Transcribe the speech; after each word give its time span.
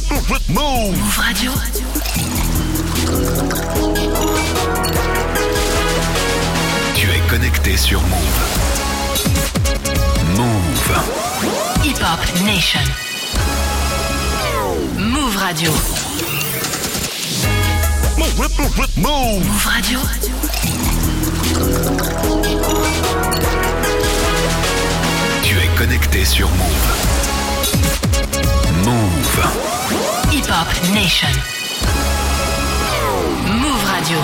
Move 0.00 0.96
Radio. 1.16 1.50
Tu 6.94 7.10
es 7.10 7.20
connecté 7.28 7.76
sur 7.76 8.00
Move. 8.02 8.40
Move. 10.36 11.00
Hip 11.84 11.96
Hop 12.00 12.20
Nation. 12.44 12.80
Move 14.96 15.36
Radio. 15.36 15.72
Move 18.96 19.64
Radio. 19.64 20.00
Tu 25.42 25.56
es 25.56 25.68
connecté 25.76 26.24
sur 26.24 26.48
Move. 26.50 27.07
Move. 29.38 30.32
Hip 30.32 30.46
Hop 30.48 30.68
Nation. 30.92 31.28
Move 33.60 33.84
Radio. 33.84 34.18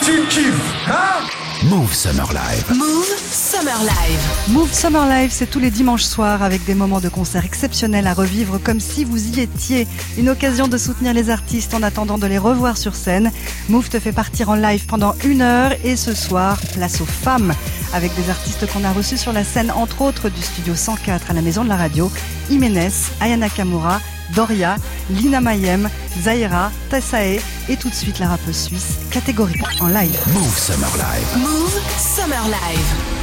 Tu 0.00 0.26
kiffes, 0.28 0.74
hein? 0.88 1.41
Move 1.64 1.94
Summer 1.94 2.26
Live. 2.32 2.76
Move 2.76 3.06
Summer 3.30 3.78
Live. 3.82 4.48
Move 4.48 4.72
Summer 4.72 5.06
Live, 5.06 5.30
c'est 5.30 5.48
tous 5.48 5.60
les 5.60 5.70
dimanches 5.70 6.02
soirs 6.02 6.42
avec 6.42 6.64
des 6.64 6.74
moments 6.74 6.98
de 6.98 7.08
concert 7.08 7.44
exceptionnels 7.44 8.08
à 8.08 8.14
revivre 8.14 8.58
comme 8.60 8.80
si 8.80 9.04
vous 9.04 9.36
y 9.36 9.40
étiez. 9.40 9.86
Une 10.18 10.28
occasion 10.28 10.66
de 10.66 10.76
soutenir 10.76 11.14
les 11.14 11.30
artistes 11.30 11.72
en 11.72 11.84
attendant 11.84 12.18
de 12.18 12.26
les 12.26 12.38
revoir 12.38 12.76
sur 12.76 12.96
scène. 12.96 13.30
Move 13.68 13.88
te 13.88 14.00
fait 14.00 14.10
partir 14.10 14.48
en 14.48 14.56
live 14.56 14.86
pendant 14.86 15.14
une 15.24 15.40
heure 15.40 15.72
et 15.84 15.94
ce 15.94 16.14
soir, 16.14 16.58
place 16.74 17.00
aux 17.00 17.06
femmes. 17.06 17.54
Avec 17.94 18.12
des 18.16 18.28
artistes 18.28 18.66
qu'on 18.72 18.82
a 18.82 18.92
reçus 18.92 19.18
sur 19.18 19.32
la 19.32 19.44
scène, 19.44 19.70
entre 19.70 20.02
autres 20.02 20.30
du 20.30 20.42
studio 20.42 20.74
104 20.74 21.30
à 21.30 21.32
la 21.32 21.42
Maison 21.42 21.62
de 21.62 21.68
la 21.68 21.76
Radio, 21.76 22.10
Jiménez, 22.50 22.90
Ayana 23.20 23.48
Kamura, 23.48 24.00
Doria, 24.34 24.76
Lina 25.10 25.40
Mayem, 25.40 25.88
Zaira, 26.20 26.70
Tassae 26.90 27.40
et 27.68 27.76
tout 27.76 27.90
de 27.90 27.94
suite 27.94 28.18
la 28.18 28.28
rappeuse 28.28 28.56
suisse, 28.56 28.98
catégorique 29.10 29.62
en 29.80 29.88
live. 29.88 30.18
Move 30.32 30.58
Summer 30.58 30.90
Live. 30.96 31.38
Move 31.38 31.80
Summer 31.98 32.42
Live. 32.44 33.21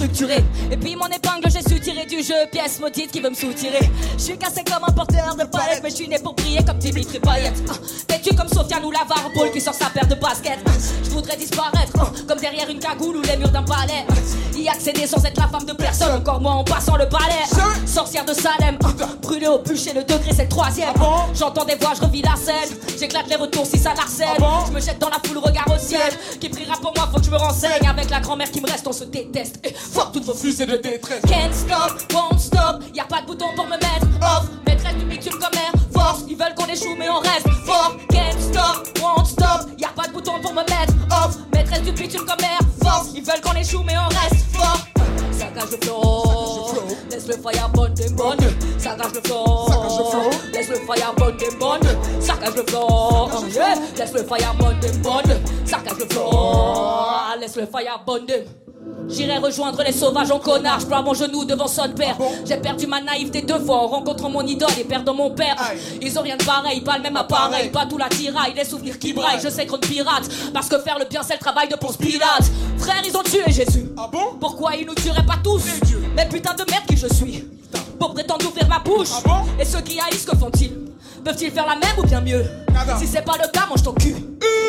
Mes 0.00 0.47
jeu. 2.28 2.46
Pièce 2.52 2.78
maudite 2.80 3.10
qui 3.10 3.20
veut 3.20 3.30
me 3.30 3.34
soutirer. 3.34 3.90
Je 4.16 4.22
suis 4.22 4.38
cassé 4.38 4.62
comme 4.64 4.84
un 4.86 4.92
porteur 4.92 5.34
de 5.34 5.44
palette. 5.44 5.80
Mais 5.82 5.90
je 5.90 5.96
suis 5.96 6.08
né 6.08 6.18
pour 6.18 6.34
briller 6.34 6.62
comme 6.64 6.78
Dimitri 6.78 7.18
Payet. 7.18 7.52
Ah, 7.68 7.74
Têtu 8.06 8.34
comme 8.34 8.48
Sofiane 8.48 8.84
ou 8.84 8.90
Lavar 8.90 9.30
Paul 9.34 9.50
qui 9.50 9.60
sort 9.60 9.74
sa 9.74 9.86
paire 9.86 10.06
de 10.06 10.14
baskets? 10.14 10.58
Ah, 10.66 10.70
Je 11.04 11.10
voudrais 11.10 11.36
disparaître. 11.36 11.92
ah, 11.98 12.06
Comme 12.26 12.38
derrière 12.38 12.68
une 12.68 12.78
cagoule 12.78 13.16
ou 13.16 13.22
les 13.22 13.36
murs 13.36 13.50
d'un 13.50 13.62
palais. 13.62 14.04
Y 14.54 14.68
accéder 14.68 15.06
sans 15.06 15.24
être 15.24 15.36
la 15.40 15.46
femme 15.48 15.64
de 15.64 15.72
personne. 15.72 16.16
Encore 16.20 16.40
moins 16.40 16.54
en 16.56 16.64
passant 16.64 16.96
le 16.96 17.06
balai. 17.06 17.42
Ah, 17.54 17.86
Sorcière 17.86 18.24
de 18.24 18.34
Salem. 18.34 18.78
ah, 18.84 18.88
Brûlé 19.22 19.46
au 19.46 19.58
bûcher, 19.58 19.92
le 19.92 20.02
degré 20.04 20.32
c'est 20.34 20.44
le 20.44 20.48
troisième. 20.48 20.92
J'entends 21.38 21.64
des 21.64 21.76
voix, 21.76 21.92
je 21.96 22.02
revis 22.02 22.22
la 22.22 22.34
scène. 22.36 22.76
J'éclate 22.98 23.28
les 23.28 23.36
retours 23.36 23.66
si 23.66 23.78
ça 23.78 23.94
l'harcèle. 23.94 24.28
Je 24.66 24.72
me 24.72 24.80
jette 24.80 24.98
dans 24.98 25.08
la 25.10 25.18
foule, 25.24 25.38
regard 25.38 25.66
au 25.68 25.78
ciel. 25.78 26.12
Qui 26.40 26.48
priera 26.48 26.74
pour 26.80 26.92
moi, 26.96 27.08
faut 27.12 27.18
que 27.20 27.24
je 27.26 27.30
me 27.30 27.36
renseigne. 27.36 27.86
Avec 27.88 28.10
la 28.10 28.20
grand-mère 28.20 28.50
qui 28.50 28.60
me 28.60 28.66
reste, 28.70 28.86
on 28.86 28.92
se 28.92 29.04
déteste. 29.04 29.60
Et 29.64 29.72
fuck 29.74 30.12
toutes 30.12 30.24
vos 30.24 30.34
fusées 30.34 30.66
de 30.66 30.76
détresse. 30.76 31.22
Can't 31.22 31.52
stop, 31.52 32.02
won't 32.18 32.40
stop. 32.40 32.82
Y 32.94 33.00
a 33.00 33.04
pas 33.04 33.20
de 33.22 33.26
bouton 33.26 33.46
pour 33.54 33.66
me 33.66 33.76
mettre 33.76 34.06
off. 34.22 34.48
Maîtresse 34.66 34.96
du 34.96 35.04
bitume 35.04 35.38
comme 35.38 35.54
air 35.54 35.72
force. 35.92 36.24
Ils 36.28 36.36
veulent 36.36 36.54
qu'on 36.54 36.66
échoue, 36.66 36.96
mais 36.98 37.08
on 37.08 37.20
reste 37.20 37.48
fort. 37.64 37.96
Can't 38.10 38.40
stop, 38.40 38.98
won't 39.00 39.26
stop. 39.26 39.68
Y 39.78 39.84
a 39.84 39.88
pas 39.88 40.08
de 40.08 40.12
bouton 40.12 40.40
pour 40.42 40.52
me 40.52 40.62
mettre 40.62 40.94
off. 41.10 41.36
Maîtresse 41.52 41.82
du 41.82 41.92
bitume 41.92 42.24
comme 42.26 42.44
air 42.44 42.58
force. 42.82 43.08
Ils 43.14 43.24
veulent 43.24 43.40
qu'on 43.40 43.54
échoue, 43.54 43.82
mais 43.86 43.96
on 43.96 44.08
reste 44.08 44.44
fort. 44.52 44.80
Saccage 45.32 45.70
le 45.70 45.78
flow. 45.84 46.66
Laisse 47.10 47.28
le 47.28 47.34
fire 47.34 47.68
bonne 47.70 47.94
des 47.94 48.08
bonnes. 48.10 48.38
Saccage 48.78 49.14
le 49.14 49.20
flow. 49.24 49.70
Laisse 50.52 50.68
le 50.68 50.76
fire 50.76 51.14
bonne 51.16 51.36
des 51.36 51.50
bonnes. 51.58 51.88
Saccage 52.20 52.56
le 52.56 52.64
flow. 52.66 53.28
Laisse 53.96 54.12
le 54.12 54.24
fire 54.24 54.54
bonne 54.58 54.80
des 54.80 54.98
bonnes. 54.98 55.40
Saccage 55.64 55.98
le 55.98 56.06
flow. 56.06 56.30
Laisse 57.40 57.56
le 57.56 57.66
fire 57.66 58.02
bonne 58.04 58.26
des 58.26 58.44
J'irai 59.08 59.38
rejoindre 59.38 59.82
les 59.82 59.92
sauvages 59.92 60.30
en 60.30 60.38
connard, 60.38 60.80
je 60.80 60.86
pleure 60.86 61.02
mon 61.02 61.14
genou 61.14 61.44
devant 61.44 61.66
son 61.66 61.88
père. 61.90 62.16
J'ai 62.44 62.56
perdu 62.56 62.86
ma 62.86 63.00
naïveté 63.00 63.42
deux 63.42 63.58
fois 63.58 63.84
en 63.84 63.86
rencontrant 63.86 64.28
mon 64.28 64.42
idole 64.42 64.70
et 64.78 64.84
perdant 64.84 65.14
mon 65.14 65.30
père. 65.30 65.56
Ils 66.02 66.18
ont 66.18 66.22
rien 66.22 66.36
de 66.36 66.44
pareil, 66.44 66.80
pas 66.82 66.96
le 66.96 67.02
même 67.02 67.16
appareil, 67.16 67.70
pas 67.70 67.86
tout 67.86 67.98
la 67.98 68.08
tiraille, 68.08 68.54
les 68.54 68.64
souvenirs 68.64 68.98
qui 68.98 69.12
braillent. 69.12 69.40
Je 69.42 69.48
sais 69.48 69.66
qu'on 69.66 69.78
pirate, 69.78 70.28
parce 70.52 70.68
que 70.68 70.78
faire 70.78 70.98
le 70.98 71.06
bien 71.06 71.22
c'est 71.22 71.34
le 71.34 71.40
travail 71.40 71.68
de 71.68 71.76
Ponce 71.76 71.96
Pilate. 71.96 72.50
Frère, 72.78 73.02
ils 73.06 73.16
ont 73.16 73.22
tué 73.22 73.44
Jésus. 73.46 73.90
Ah 73.96 74.08
bon? 74.12 74.36
Pourquoi 74.40 74.76
ils 74.76 74.86
nous 74.86 74.94
tueraient 74.94 75.26
pas 75.26 75.38
tous? 75.42 75.62
Mais 76.14 76.28
putain 76.28 76.54
de 76.54 76.64
merde 76.70 76.84
qui 76.86 76.96
je 76.96 77.12
suis. 77.12 77.44
Pour 77.98 78.14
prétendre 78.14 78.46
ouvrir 78.46 78.68
ma 78.68 78.78
bouche. 78.78 79.08
Ah 79.12 79.20
bon? 79.24 79.60
Et 79.60 79.64
ceux 79.64 79.80
qui 79.80 79.98
haïssent, 79.98 80.24
que 80.24 80.36
font-ils? 80.36 80.72
Peuvent-ils 81.24 81.50
faire 81.50 81.66
la 81.66 81.74
même 81.74 81.98
ou 81.98 82.06
bien 82.06 82.20
mieux? 82.20 82.44
Si 82.98 83.06
c'est 83.06 83.22
pas 83.22 83.34
le 83.42 83.48
cas, 83.50 83.66
mange 83.68 83.82
ton 83.82 83.92
cul. 83.92 84.14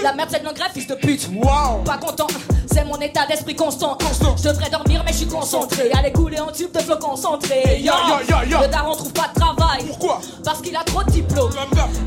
La 0.04 0.14
merde 0.14 0.30
c'est 0.32 0.40
de 0.40 0.46
l'engrais, 0.46 0.70
fils 0.74 0.88
de 0.88 0.96
pute. 0.96 1.30
Wow 1.34 1.84
Pas 1.84 1.98
content, 1.98 2.28
c'est 2.72 2.86
mon 2.86 2.98
état 3.00 3.26
d'esprit 3.28 3.56
constant. 3.56 3.98
Constant. 3.98 4.36
Je 4.38 4.50
devrais 4.50 4.70
dormir, 4.70 5.04
mais 5.06 5.12
je 5.12 5.18
suis 5.18 5.28
concentré. 5.28 5.92
Allez 5.98 6.12
couler 6.12 6.40
en 6.40 6.52
tube 6.52 6.72
de 6.72 6.80
flots 6.80 6.98
concentré. 6.98 7.80
Yo, 7.82 7.94
yo, 8.08 8.16
yo, 8.30 8.50
yo. 8.50 8.58
Le 8.62 8.68
daron 8.70 8.96
trouve 8.96 9.12
pas 9.14 9.30
de 9.34 9.40
travail. 9.40 9.84
Pourquoi? 9.88 10.22
Parce 10.44 10.62
qu'il 10.62 10.76
a 10.76 10.84
trop 10.84 11.04
de 11.04 11.12
diplômes. 11.12 11.52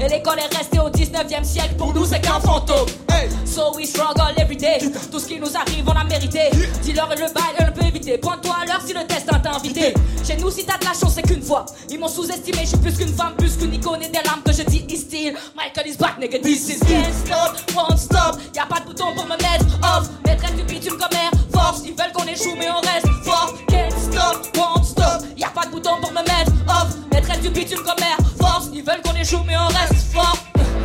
Et 0.00 0.08
l'école 0.08 0.38
est 0.38 0.56
restée 0.56 0.80
au 0.80 0.88
19ème 0.88 1.44
siècle. 1.44 1.74
Pour 1.76 1.92
nous, 1.92 2.06
c'est 2.06 2.20
qu'un 2.20 2.40
fantôme. 2.40 2.88
Hey 3.10 3.28
So 3.44 3.72
we 3.76 3.86
struggle 3.86 4.32
every 4.38 4.56
day. 4.56 4.78
Tout 5.10 5.18
ce 5.18 5.26
qui 5.26 5.38
nous 5.38 5.54
arrive, 5.54 5.84
on 5.86 5.92
l'a 5.92 6.04
mérité. 6.04 6.50
Dis-leur 6.82 7.10
le 7.10 7.16
bail, 7.16 7.68
on 7.68 7.72
peut 7.78 7.86
éviter. 7.86 8.16
Pointe-toi 8.16 8.54
à 8.62 8.64
l'heure 8.64 8.80
si 8.84 8.94
le 8.94 9.04
destin 9.04 9.38
t'a 9.38 9.54
invité. 9.54 9.92
Chez 10.26 10.36
nous, 10.38 10.50
si 10.50 10.64
t'as 10.64 10.78
de 10.78 10.84
la 10.84 10.92
chance, 10.92 11.12
c'est 11.14 11.22
qu'une 11.22 11.42
fois. 11.42 11.66
Ils 11.90 11.98
m'ont 11.98 12.08
sous-estimé, 12.08 12.60
je 12.62 12.68
suis 12.68 12.78
plus 12.78 12.96
qu'une 12.96 13.14
femme, 13.14 13.34
plus 13.36 13.56
qu'une 13.58 13.74
icône 13.74 14.02
et 14.02 14.08
des 14.08 14.22
larmes 14.24 14.42
que 14.42 14.52
je 14.52 14.62
dis 14.62 14.86
is 14.88 14.96
still. 14.96 15.34
Michael 15.54 15.91
is 15.92 15.98
back, 15.98 16.18
nigga, 16.18 16.42
this 16.42 16.68
is 16.70 16.80
can't 16.82 17.14
stop, 17.14 17.56
won't 17.74 17.98
stop. 17.98 18.40
Y'a 18.54 18.66
pas 18.66 18.80
de 18.80 18.86
bouton 18.86 19.14
pour 19.14 19.24
me 19.24 19.36
mettre 19.36 19.66
off. 19.82 20.08
Maîtresse 20.24 20.54
du 20.54 20.64
bitume 20.64 20.96
comme 20.96 21.12
air 21.12 21.30
force. 21.52 21.82
Ils 21.84 21.94
veulent 21.94 22.12
qu'on 22.12 22.26
échoue, 22.26 22.56
mais 22.58 22.68
on 22.70 22.80
reste 22.80 23.08
fort. 23.22 23.54
Can't 23.68 23.92
stop, 23.92 24.56
won't 24.56 24.84
stop. 24.84 25.22
Y'a 25.36 25.48
pas 25.48 25.66
de 25.66 25.70
bouton 25.70 26.00
pour 26.00 26.10
me 26.10 26.22
mettre 26.22 26.52
off. 26.68 26.96
Maîtresse 27.12 27.40
du 27.40 27.50
bitume 27.50 27.82
comme 27.82 28.02
air 28.02 28.16
force. 28.40 28.68
Ils 28.72 28.82
veulent 28.82 29.02
qu'on 29.04 29.14
échoue, 29.14 29.42
mais 29.46 29.56
on 29.56 29.66
reste 29.68 30.12
fort. 30.12 30.36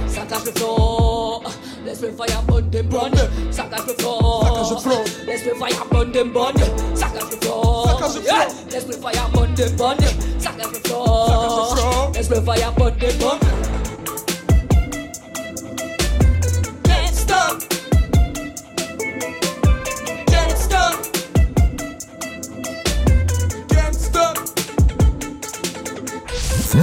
Ça 0.07 0.22
cache 0.29 0.45
le 0.45 0.51
flow. 0.51 1.44
Laisse 1.85 2.01
le 2.01 2.12
fire 2.12 2.44
burn 2.47 2.69
them 2.69 2.88
burn. 2.88 3.13
Ça 3.51 3.63
cache 3.63 3.88
le 3.88 3.94
flow. 3.94 4.51
Laisse 5.25 5.45
le 5.45 5.56
fire 5.56 5.85
burn 5.89 6.12
them 6.12 6.31
burn. 6.34 6.56
Ça 6.95 7.07
cache 7.07 7.31
le 7.31 7.38
flow. 7.45 7.85
Laisse 8.72 8.88
le 8.88 8.94
fire 8.94 9.29
burn 9.34 9.53
them 9.56 9.75
burn. 9.78 9.97
Ça 10.39 10.50
cache 10.57 10.74
le 10.74 10.89
flow. 10.89 12.12
Laisse 12.13 12.29
le 12.29 12.41
fire 12.41 12.74
burn 12.78 12.97
them 12.97 13.18
burn. 13.19 13.56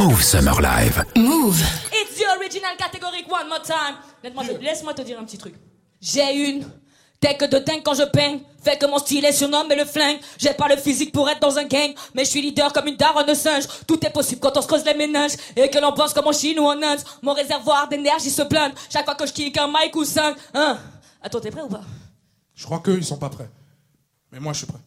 Move 0.04 0.22
Summer 0.22 0.60
Live. 0.60 1.02
Move. 1.16 1.62
It's 1.90 2.18
the 2.18 2.26
original 2.38 2.76
catégorique 2.76 3.26
one 3.26 3.48
more 3.48 3.62
time. 3.62 3.96
Laisse-moi 4.22 4.44
te, 4.44 4.62
laisse-moi 4.62 4.92
te 4.92 5.00
dire 5.00 5.18
un 5.18 5.24
petit 5.24 5.38
truc. 5.38 5.54
J'ai 5.98 6.46
une 6.46 6.66
tech 7.18 7.38
de 7.38 7.58
dingue 7.58 7.80
quand 7.82 7.94
je 7.94 8.02
peigne. 8.02 8.40
Fait 8.62 8.76
que 8.76 8.84
mon 8.84 8.98
style 8.98 9.24
est 9.24 9.32
surnomme 9.32 9.72
et 9.72 9.76
le 9.76 9.86
flingue. 9.86 10.18
J'ai 10.36 10.52
pas 10.52 10.68
le 10.68 10.76
physique 10.76 11.10
pour 11.10 11.26
être 11.30 11.40
dans 11.40 11.56
un 11.56 11.64
gang. 11.64 11.94
Mais 12.14 12.26
je 12.26 12.30
suis 12.32 12.42
leader 12.42 12.70
comme 12.74 12.86
une 12.86 12.96
daronne 12.96 13.24
de 13.24 13.32
singe. 13.32 13.64
Tout 13.88 13.98
est 14.04 14.10
possible 14.10 14.42
quand 14.42 14.54
on 14.54 14.60
se 14.60 14.66
creuse 14.66 14.84
les 14.84 14.92
méninges. 14.92 15.38
Et 15.56 15.70
que 15.70 15.78
l'on 15.78 15.92
pense 15.94 16.12
comme 16.12 16.26
en 16.26 16.32
Chine 16.32 16.58
ou 16.58 16.66
en 16.66 16.82
Inde. 16.82 17.00
Mon 17.22 17.32
réservoir 17.32 17.88
d'énergie 17.88 18.28
se 18.28 18.42
blinde. 18.42 18.74
Chaque 18.90 19.06
fois 19.06 19.14
que 19.14 19.24
je 19.24 19.32
kick 19.32 19.56
un 19.56 19.68
mic 19.68 19.96
ou 19.96 20.04
cinq. 20.04 20.36
Hein? 20.52 20.76
Attends, 21.22 21.40
t'es 21.40 21.50
prêt 21.50 21.62
ou 21.62 21.68
pas? 21.68 21.80
Je 22.54 22.66
crois 22.66 22.80
qu'eux, 22.80 22.98
ils 22.98 23.06
sont 23.06 23.16
pas 23.16 23.30
prêts. 23.30 23.48
Mais 24.30 24.38
moi, 24.38 24.52
je 24.52 24.58
suis 24.58 24.66
prêt. 24.66 24.80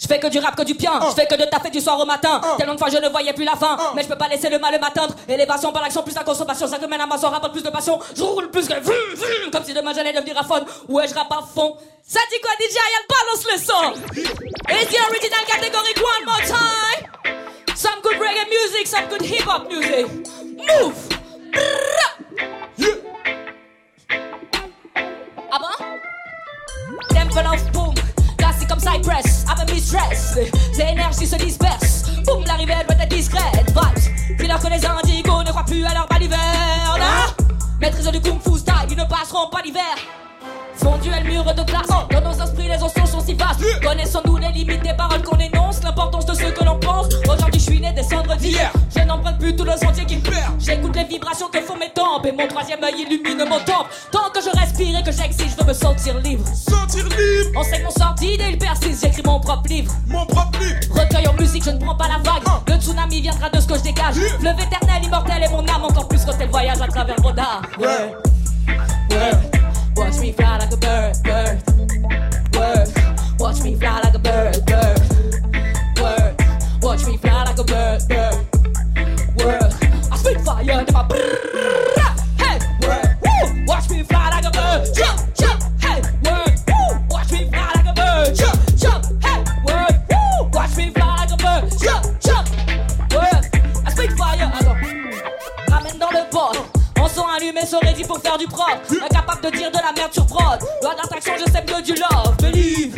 Je 0.00 0.06
fais 0.06 0.20
que 0.20 0.28
du 0.28 0.38
rap, 0.38 0.54
que 0.54 0.62
du 0.62 0.76
pian. 0.76 0.92
Je 1.10 1.14
fais 1.14 1.26
que 1.26 1.34
de 1.34 1.44
taffer 1.44 1.70
du 1.70 1.80
soir 1.80 1.98
au 1.98 2.04
matin. 2.06 2.40
Oh. 2.44 2.56
Tellement 2.56 2.74
de 2.74 2.78
fois 2.78 2.88
je 2.88 2.98
ne 2.98 3.08
voyais 3.08 3.32
plus 3.32 3.44
la 3.44 3.56
fin. 3.56 3.76
Oh. 3.80 3.92
Mais 3.96 4.02
je 4.04 4.08
peux 4.08 4.16
pas 4.16 4.28
laisser 4.28 4.48
le 4.48 4.58
mal 4.60 4.78
m'atteindre. 4.80 5.14
Élévation 5.28 5.72
par 5.72 5.82
l'action, 5.82 6.04
plus 6.04 6.14
la 6.14 6.22
consommation. 6.22 6.68
Ça 6.68 6.78
que 6.78 6.86
mène 6.86 7.00
à 7.00 7.06
ma 7.06 7.18
soeur, 7.18 7.32
rapporte 7.32 7.52
plus 7.52 7.64
de 7.64 7.70
passion. 7.70 7.98
Je 8.14 8.22
roule 8.22 8.48
plus 8.50 8.68
que 8.68 9.50
comme 9.50 9.64
si 9.64 9.74
demain 9.74 9.92
j'allais 9.92 10.12
devenir 10.12 10.38
à 10.38 10.44
fond. 10.44 10.64
Ouais, 10.88 11.08
je 11.08 11.14
rappe 11.14 11.32
à 11.32 11.42
fond. 11.42 11.76
Ça 12.06 12.20
dit 12.30 12.40
quoi, 12.40 12.52
DJ 12.60 12.76
Ayal, 12.76 13.04
balance 13.08 13.44
le 13.44 13.58
son. 13.58 13.92
It's 14.70 14.90
the 14.92 15.00
original 15.10 15.44
category 15.46 15.94
one 15.96 16.24
more 16.26 16.42
time? 16.46 17.10
Some 17.74 18.00
good 18.02 18.18
reggae 18.18 18.46
music, 18.48 18.86
some 18.86 19.08
good 19.08 19.22
hip 19.22 19.42
hop 19.46 19.68
music. 19.68 20.06
Move! 20.56 20.94
Ah 25.50 25.58
bon? 25.58 25.84
Temple 27.10 27.46
of 27.46 27.72
Boom, 27.72 27.94
comme 28.68 28.78
Cypress, 28.80 29.44
I'm 29.48 29.58
a 29.60 29.72
mistress. 29.72 30.36
Les 30.36 30.80
énergies 30.80 31.26
se 31.26 31.36
dispersent. 31.36 32.04
Boum, 32.26 32.44
l'arrivée 32.46 32.74
doit 32.86 32.96
être 32.96 33.08
discrète. 33.08 33.66
Vibes, 33.68 34.36
dis-leur 34.38 34.60
que 34.60 34.68
les 34.68 34.84
indigos 34.84 35.42
ne 35.42 35.48
croient 35.48 35.64
plus 35.64 35.84
à 35.84 35.94
leur 35.94 36.06
baliverne. 36.08 37.00
Ah! 37.00 37.26
Maîtrise 37.80 38.08
du 38.10 38.20
kung 38.20 38.40
fu 38.40 38.58
style, 38.58 38.74
ils 38.90 38.96
ne 38.96 39.04
passeront 39.04 39.48
pas 39.50 39.62
l'hiver. 39.64 39.82
Fondu 40.74 41.10
le 41.10 41.28
mur 41.28 41.44
de 41.44 41.62
glace, 41.64 41.88
dans 41.88 42.20
nos 42.20 42.44
esprits 42.44 42.68
les 42.68 42.76
ossons 42.76 43.06
sont 43.06 43.20
si 43.20 43.34
vastes. 43.34 43.62
Connaissons-nous 43.82 44.36
les 44.36 44.52
limites 44.52 44.82
des 44.82 44.94
paroles 44.94 45.22
qu'on 45.22 45.38
énonce, 45.38 45.82
l'importance 45.82 46.26
de 46.26 46.34
ce 46.34 46.44
que 46.44 46.64
l'on 46.64 46.78
pense. 46.78 47.08
Aujourd'hui, 47.24 47.60
je 47.60 47.70
suis 47.70 47.80
né 47.80 47.92
des 47.92 48.02
cendres 48.02 48.36
d'hier. 48.36 48.72
Je 48.94 49.02
n'emprunte 49.02 49.38
plus 49.38 49.56
tout 49.56 49.64
le 49.64 49.72
sentier 49.72 50.04
qui 50.04 50.16
me. 50.16 50.22
J'écoute 50.58 50.94
les 50.94 51.04
vibrations 51.04 51.48
que 51.48 51.60
font 51.60 51.76
mes 51.76 51.87
et 52.28 52.32
mon 52.32 52.46
troisième 52.46 52.82
œil 52.84 53.02
illumine 53.02 53.44
mon 53.48 53.58
temple. 53.60 53.90
Tant 54.12 54.30
que 54.32 54.40
je 54.40 54.50
respire 54.58 54.98
et 54.98 55.02
que 55.02 55.12
j'existe, 55.12 55.56
je 55.58 55.64
veux 55.64 55.68
me 55.68 55.74
sentir 55.74 56.18
libre. 56.18 56.44
Sentir 56.54 57.04
libre, 57.04 57.58
Enseigne 57.58 57.84
mon 57.84 57.90
sordide 57.90 58.40
et 58.40 58.50
il 58.50 58.58
persiste, 58.58 59.04
j'écris 59.04 59.22
mon 59.24 59.40
propre 59.40 59.68
livre. 59.68 59.92
mon 60.06 60.26
propre 60.26 60.58
livre. 60.60 60.78
Recueil 60.90 61.26
en 61.26 61.34
musique, 61.34 61.64
je 61.64 61.70
ne 61.70 61.78
prends 61.78 61.96
pas 61.96 62.08
la 62.08 62.18
vague. 62.18 62.42
Le 62.66 62.74
tsunami 62.80 63.20
viendra 63.20 63.48
de 63.48 63.60
ce 63.60 63.66
que 63.66 63.74
je 63.74 63.82
dégage. 63.82 64.16
Fleuve 64.40 64.60
éternel, 64.60 65.04
immortel 65.04 65.42
et 65.44 65.48
mon 65.48 65.66
âme 65.66 65.84
encore 65.84 66.08
plus 66.08 66.24
quand 66.24 66.36
elle 66.40 66.50
voyage 66.50 66.80
à 66.80 66.86
travers 66.86 67.20
mon 67.22 67.36
art. 67.36 67.62
Ouais. 67.78 68.14
Word. 69.10 69.47
De 99.50 99.56
dire 99.56 99.70
de 99.70 99.78
la 99.78 99.92
merde 99.96 100.12
sur 100.12 100.26
prod. 100.26 100.60
Loi 100.82 100.94
d'attraction, 100.94 101.32
je 101.38 101.50
sais 101.50 101.64
que 101.64 101.80
du 101.80 101.94
love. 101.94 102.36
Believe. 102.36 102.94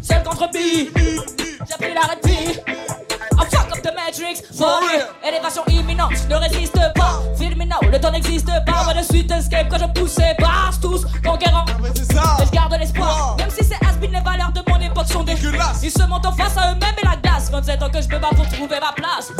Seul 0.00 0.22
contre 0.22 0.48
B. 0.50 0.56
J'ai 0.56 1.76
pris 1.78 1.92
la 1.94 2.00
red 2.00 2.20
pill. 2.22 2.62
I 2.66 3.44
fuck 3.50 3.76
up 3.76 3.82
the 3.82 3.92
Matrix. 3.94 4.42
For 4.56 4.80
real. 4.80 5.06
Élévation 5.22 5.62
imminente, 5.68 6.12
ne 6.30 6.36
résiste 6.36 6.80
pas. 6.94 7.20
Now, 7.66 7.90
le 7.90 8.00
temps 8.00 8.10
n'existe 8.10 8.46
pas. 8.64 8.84
Moi 8.84 8.94
de 8.94 9.02
suite 9.02 9.30
escape 9.30 9.68
quand 9.68 9.78
je 9.78 10.00
poussais. 10.00 10.34
Bars 10.38 10.72
tous, 10.80 11.04
conquérants. 11.22 11.66
C'est. 11.94 12.14
Et 12.14 12.46
je 12.46 12.52
garde 12.52 12.74
l'espoir. 12.78 13.36
Même 13.38 13.50
si 13.50 13.62
c'est 13.62 13.74
has 13.74 14.00
les 14.00 14.20
valeurs 14.20 14.52
de 14.52 14.62
mon 14.70 14.80
époque 14.80 15.08
sont 15.08 15.24
Dégueulasse. 15.24 15.80
Ils 15.82 15.90
se 15.90 16.04
montent 16.04 16.24
en 16.24 16.32
face 16.32 16.56
à 16.56 16.70
eux-mêmes 16.70 16.94
et 17.02 17.06
la 17.06 17.16
glace. 17.16 17.50
27 17.50 17.82
ans 17.82 17.90
que 17.90 18.00
je 18.00 18.08
me 18.08 18.18
bats 18.18 18.30
pour 18.34 18.48
trouver 18.48 18.78
ma 18.80 18.92
place. 18.92 19.30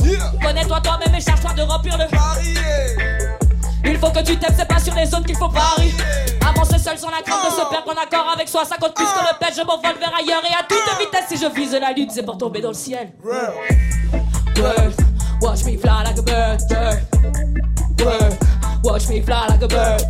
Connais-toi 0.43 0.81
toi-même 0.81 1.15
et 1.15 1.21
cherche-toi 1.21 1.55
de 1.55 1.63
remplir 1.63 1.97
le. 1.97 2.07
Parier. 2.09 3.16
Il 3.97 4.01
faut 4.01 4.11
que 4.11 4.23
tu 4.23 4.37
t'aimes, 4.37 4.55
c'est 4.55 4.69
pas 4.69 4.79
sur 4.79 4.95
les 4.95 5.07
zones 5.07 5.25
qu'il 5.25 5.37
faut 5.37 5.49
parier. 5.49 5.91
Avancer 6.47 6.79
seul 6.79 6.99
sans 6.99 7.09
la 7.09 7.23
crainte 7.23 7.47
de 7.47 7.51
se 7.51 7.67
perdre 7.71 7.89
en 7.89 8.03
accord 8.03 8.31
avec 8.31 8.47
soi. 8.47 8.63
Ça 8.67 8.77
compte 8.77 8.95
plus 8.95 9.07
que 9.07 9.21
le 9.21 9.39
pet, 9.39 9.55
je 9.57 9.63
m'envole 9.63 9.99
vers 9.99 10.15
ailleurs. 10.15 10.43
Et 10.45 10.53
à 10.53 10.63
toute 10.69 10.85
vitesse, 11.01 11.29
si 11.31 11.39
je 11.39 11.51
vise 11.51 11.73
la 11.73 11.93
lune, 11.93 12.11
c'est 12.11 12.23
pour 12.23 12.37
tomber 12.37 12.61
dans 12.61 12.69
le 12.69 12.75
ciel. 12.75 13.13
Word, 13.25 14.95
watch 15.41 15.65
me 15.65 15.79
fly 15.79 16.05
like 16.05 16.19
a 16.19 16.23
bird, 16.23 16.61
bird. 17.97 18.37
Watch 18.85 19.09
me 19.09 19.23
fly 19.23 19.47
like 19.49 19.63
a 19.63 19.67
bird, 19.67 20.03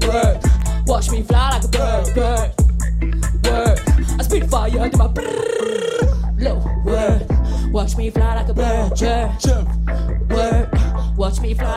bird. 0.00 0.40
Watch 0.86 1.10
me 1.10 1.22
fly 1.22 1.50
like 1.50 1.64
a 1.64 1.68
bird, 1.68 2.14
bird. 2.14 3.80
I 4.18 4.22
spit 4.22 4.48
fire 4.48 4.70
to 4.70 4.96
my 4.96 5.08
brrrr. 5.08 6.36
low. 6.38 6.64
Word, 6.84 7.26
watch 7.70 7.96
me 7.98 8.10
fly 8.10 8.34
like 8.34 8.48
a 8.48 8.54
bird, 8.54 8.98
bird. 8.98 9.30
Word, 10.30 10.70
watch 11.18 11.40
me 11.40 11.54
fly 11.54 11.75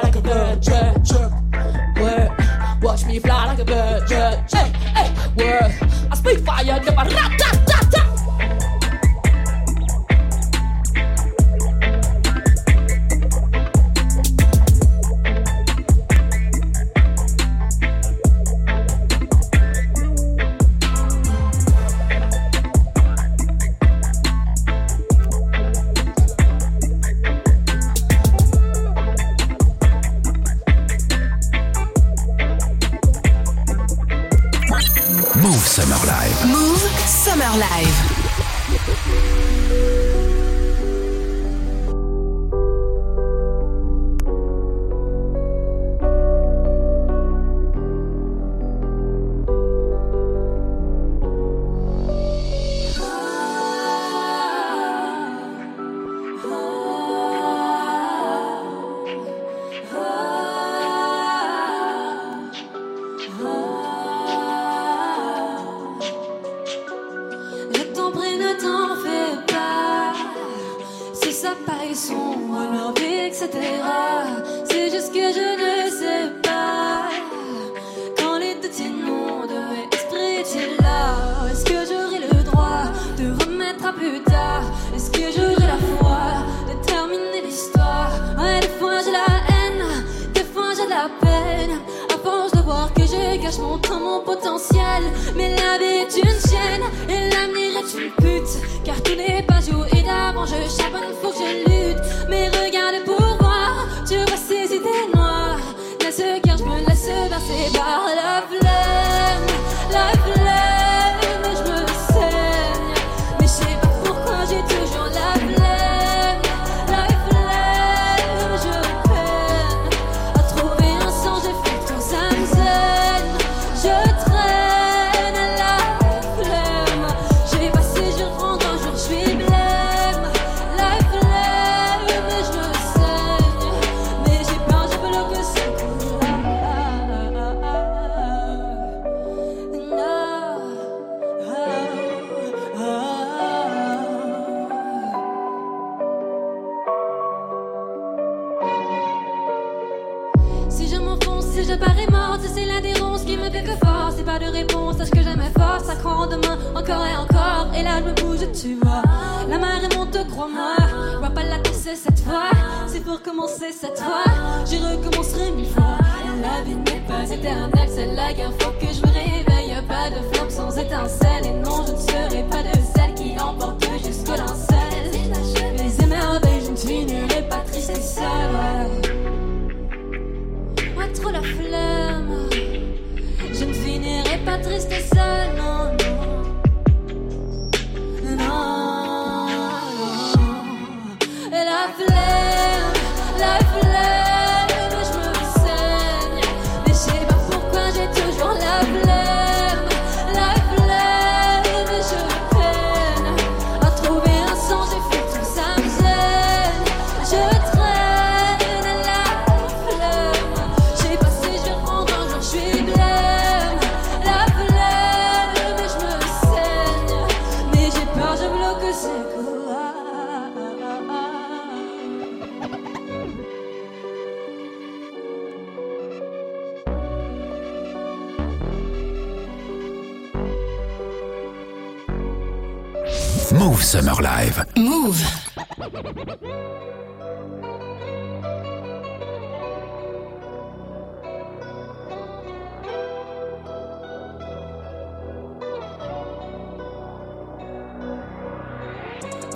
Move 233.60 233.84
Summer 233.84 234.22
Live. 234.22 234.66
Move. 234.78 235.22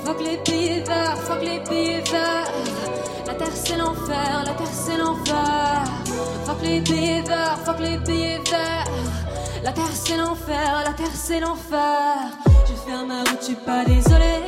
Fuck 0.03 0.19
les 0.19 0.37
billets 0.43 0.83
verts, 0.83 1.17
fuck 1.23 1.41
les 1.41 1.59
billets 1.61 2.03
verts. 2.11 2.51
La 3.25 3.33
terre 3.35 3.47
c'est 3.53 3.77
l'enfer, 3.77 4.43
la 4.45 4.53
terre 4.53 4.67
c'est 4.73 4.97
l'enfer. 4.97 5.83
Fuck 6.45 6.61
les 6.61 6.81
billets 6.81 7.21
verts, 7.21 7.57
fuck 7.63 7.79
les 7.79 7.97
billets 7.99 8.41
verts. 8.51 8.85
La 9.63 9.71
terre 9.71 9.85
c'est 9.93 10.17
l'enfer, 10.17 10.83
la 10.85 10.91
terre 10.91 11.15
c'est 11.15 11.39
l'enfer. 11.39 12.22
Je 13.43 13.47
suis 13.47 13.55
pas 13.55 13.83
désolée. 13.83 14.39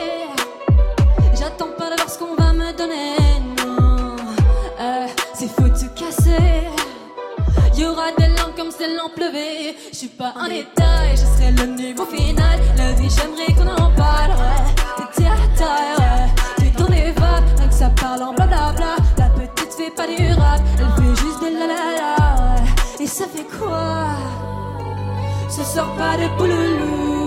J'attends 1.38 1.74
pas 1.78 1.90
de 1.90 1.96
voir 1.98 2.10
ce 2.10 2.18
qu'on 2.18 2.34
va 2.36 2.54
me 2.54 2.72
donner, 2.78 3.18
non. 3.58 4.16
Euh, 4.80 5.08
c'est 5.34 5.50
foutu 5.50 5.90
casser. 5.94 6.70
Y 7.75 7.84
aura 7.84 8.14
des 8.18 8.28
larmes 8.28 8.54
comme 8.56 8.72
si 8.72 8.84
l'en 8.96 9.10
pleuvait. 9.14 9.75
Je 9.92 9.98
suis 9.98 10.08
pas 10.08 10.34
en 10.40 10.48
détail, 10.48 11.12
je 11.12 11.25
serai 11.25 11.52
le 11.52 11.66
niveau 11.75 12.06
final. 12.06 12.58
La 12.78 12.94
vie, 12.94 13.10
j'aimerais 13.10 13.54
qu'on 13.54 13.70
en 13.70 13.92
parle. 13.92 14.32
Ouais. 14.32 15.12
T'es 15.14 15.25
à 15.25 15.58
taille, 15.58 15.96
ouais. 16.00 16.30
T'es 16.56 16.82
dans 16.82 16.88
les 16.88 17.12
vagues, 17.12 17.44
rien 17.58 17.68
que 17.68 17.74
ça 17.74 17.90
parle 18.00 18.24
en 18.24 18.34
blablabla. 18.34 18.96
La 19.18 19.25
petite 19.25 19.74
fait 19.74 19.92
pas 19.92 20.08
du 20.08 20.32
rap, 20.40 20.62
elle 20.80 21.04
fait 21.04 21.22
juste 21.22 21.42
de 21.42 21.60
la 21.60 21.68
la 21.68 21.82
la. 22.00 23.04
Et 23.04 23.08
ça 23.08 23.25
fait 23.25 23.48
quoi? 23.60 24.08
Ce 25.50 25.64
sort 25.66 25.94
pas 25.98 26.16
de 26.16 26.30
pouloulou. 26.38 27.25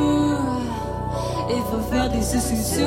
Il 1.51 1.63
faut 1.71 1.81
faire 1.91 2.09
des 2.11 2.23
sous-sous. 2.23 2.79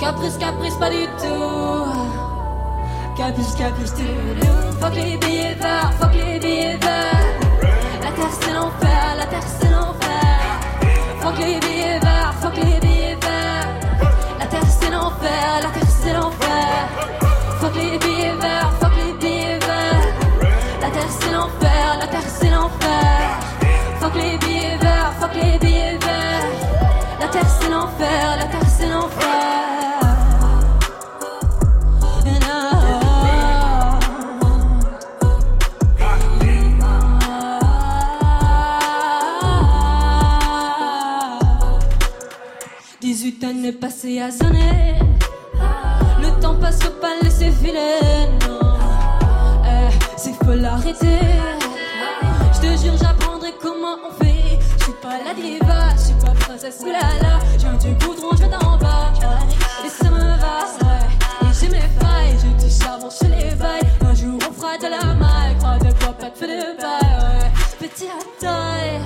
Caprice, 0.00 0.36
caprice, 0.38 0.74
pas 0.76 0.90
du 0.90 1.06
tout. 1.18 2.20
Capiche, 3.16 3.54
capiche, 3.58 3.94
tu 3.94 4.06
Fuck 4.80 4.94
les 4.94 5.18
billets 5.18 5.54
verts, 5.60 5.92
fuck 6.00 6.14
les 6.14 6.38
billets 6.38 6.78
verts. 6.78 7.20
La 8.02 8.10
terre 8.12 8.32
c'est 8.40 8.52
l'enfer, 8.54 9.16
la 9.18 9.26
terre 9.26 9.42
c'est 9.60 9.68
l'enfer. 9.68 10.60
Fuck 11.20 11.38
les 11.38 11.60
billets 11.60 11.98
verts, 12.00 12.34
fuck 12.40 12.56
les 12.56 12.80
billets 12.80 13.18
verts. 13.20 13.68
La 14.38 14.46
terre 14.46 14.70
c'est 14.80 14.90
l'enfer, 14.90 15.60
la 15.62 15.68
terre 15.68 15.90
c'est 16.02 16.14
l'enfer. 16.14 16.88
Fuck 17.60 17.74
les 17.74 17.98
billets 17.98 18.34
verts, 18.40 18.72
les 18.96 19.12
billets 19.18 19.58
verts. 19.58 20.50
La 20.80 20.88
terre 20.88 21.10
c'est 21.20 21.32
l'enfer, 21.32 21.98
la 22.00 22.06
terre 22.06 22.30
c'est 22.40 22.48
l'enfer. 22.48 23.38
Fuck 24.00 24.14
les 24.14 24.38
la 28.00 28.44
terre 28.46 28.68
c'est 28.68 28.88
l'enfer. 28.88 29.60
18 43.00 43.44
années 43.44 43.72
passées 43.72 44.20
à 44.20 44.30
sonner. 44.30 44.94
Le 46.20 46.40
temps 46.40 46.54
passe, 46.54 46.80
faut 46.82 46.90
pas 47.00 47.14
laisser 47.22 47.50
filer. 47.50 48.28
Eh, 49.64 49.88
c'est 50.16 50.34
faut 50.44 50.54
l'arrêter. 50.54 51.18
Je 52.54 52.60
te 52.60 52.82
jure, 52.82 52.96
j'apprendrai 52.96 53.52
comment 53.60 53.96
on 54.08 54.22
fait. 54.22 54.39
Je 55.02 55.08
suis 55.08 55.16
pas 55.16 55.24
la 55.24 55.34
diva, 55.34 55.96
je 55.96 56.00
suis 56.00 56.14
pas 56.14 56.32
princesse 56.32 56.80
oulala. 56.82 57.38
Je 57.54 57.58
viens 57.58 57.72
du 57.74 58.04
goudron, 58.04 58.32
je 58.32 58.36
viens 58.38 58.48
d'en 58.48 58.76
bas. 58.76 59.12
Et 59.84 59.88
ça 59.88 60.10
me 60.10 60.18
va, 60.18 60.66
ouais. 60.82 61.48
Et 61.48 61.54
j'ai 61.58 61.68
mes 61.68 61.88
failles, 61.98 62.36
je 62.36 62.66
te 62.66 62.70
charbon, 62.70 63.08
je 63.08 63.26
les 63.28 63.54
vaille. 63.54 63.80
Un 64.02 64.14
jour 64.14 64.38
on 64.46 64.52
fera 64.52 64.76
de 64.76 64.88
la 64.90 65.14
maille, 65.14 65.56
crois 65.58 65.78
de 65.78 65.90
quoi 65.98 66.12
pas 66.12 66.28
de 66.28 66.36
feu 66.36 66.46
de 66.46 66.76
paille, 66.76 67.16
ouais. 67.22 67.50
Petit 67.78 68.08
à 68.08 68.20
taille, 68.40 69.00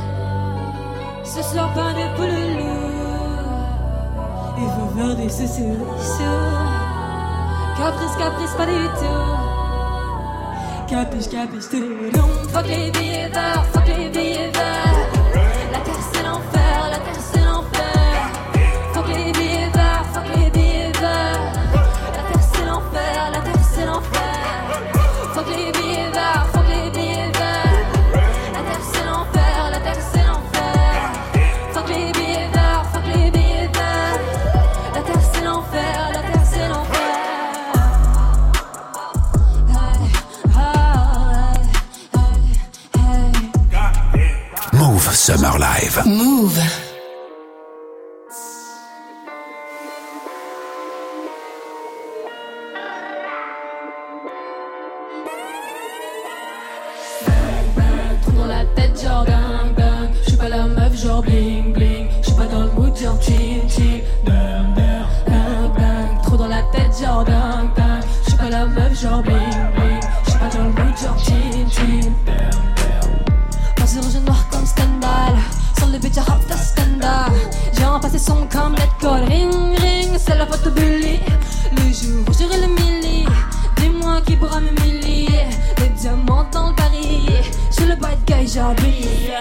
ce 1.24 1.42
soir 1.42 1.72
pas 1.74 1.92
de 1.92 2.16
pouloulou. 2.16 2.74
Il 4.58 4.68
faut 4.68 4.98
faire 4.98 5.14
des 5.14 5.28
sous 5.28 5.76
Caprice, 7.76 8.16
caprice, 8.18 8.54
pas 8.56 8.66
du 8.66 8.88
tout. 8.98 9.44
Capiche, 10.88 11.28
capiche, 11.28 11.68
tout 11.70 12.48
Fuck 12.52 12.66
les 12.66 12.90
billets 12.90 13.28
verts, 13.28 13.64
fuck 13.72 13.86
les 13.86 14.08
billets 14.10 14.33
Summer 45.24 45.58
Live. 45.58 46.04
Move. 46.04 46.83
Bitch 76.00 76.14
J'ai 77.72 77.84
un 77.84 78.00
passé 78.00 78.18
son 78.18 78.46
comme 78.50 78.74
let 78.74 78.88
go 79.00 79.12
Ring 79.12 79.52
ring 79.78 80.18
c'est 80.18 80.36
la 80.36 80.46
faute 80.46 80.64
de 80.64 80.70
bully. 80.70 81.20
Le 81.72 81.92
jour 81.92 82.24
où 82.28 82.32
j'aurai 82.32 82.60
le 82.60 82.66
milli 82.68 83.26
Dis-moi 83.76 84.20
qui 84.26 84.36
pourra 84.36 84.60
m'humilier 84.60 85.46
Les 85.78 85.88
diamants 85.90 86.46
dans 86.52 86.70
le 86.70 86.74
barillet 86.74 87.42
Je 87.70 87.74
suis 87.74 87.84
le 87.86 87.94
bad 87.96 88.18
guy 88.26 88.46
j'habille. 88.46 89.32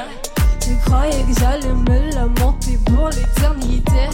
Tu 0.59 0.77
croyais 0.85 1.23
que 1.23 1.39
j'allais 1.39 1.73
me 1.73 2.13
la 2.13 2.27
monter 2.41 2.77
pour 2.85 3.09
l'éternité. 3.09 4.09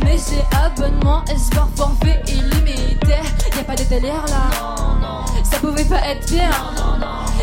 Mais 0.00 0.16
j'ai 0.16 0.42
abonnement 0.56 1.22
et 1.26 1.38
sport 1.38 1.68
forfait 1.76 2.22
illimité? 2.28 3.20
Y 3.56 3.60
a 3.60 3.64
pas 3.64 3.76
de 3.76 3.84
délire 3.84 4.24
là. 4.28 5.24
Ça 5.44 5.58
pouvait 5.58 5.84
pas 5.84 6.00
être 6.08 6.30
bien. 6.30 6.50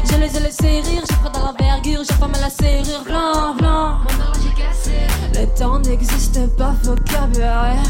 Je 0.10 0.18
les 0.18 0.38
ai 0.38 0.40
laissés 0.40 0.82
rire, 0.82 1.04
j'ai 1.10 1.16
pris 1.16 1.32
dans 1.34 1.46
l'envergure, 1.48 2.04
j'ai 2.08 2.18
pas 2.18 2.28
mal 2.28 2.44
à 2.44 2.50
serrure, 2.50 3.04
blanc, 3.04 3.56
blanc. 3.58 3.98
Le 5.34 5.46
temps 5.58 5.80
n'existe 5.80 6.48
pas, 6.56 6.74
vocabulaire. 6.84 7.84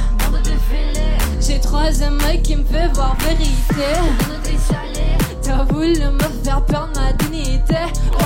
J'ai 1.39 1.59
troisième 1.59 2.17
œil 2.27 2.41
qui 2.41 2.55
me 2.55 2.63
fait 2.63 2.87
voir 2.93 3.15
vérité. 3.19 3.93
T'as 5.43 5.63
voulu 5.65 5.99
me 5.99 6.43
faire 6.43 6.61
perdre 6.65 6.89
ma 6.95 7.13
dignité. 7.13 7.75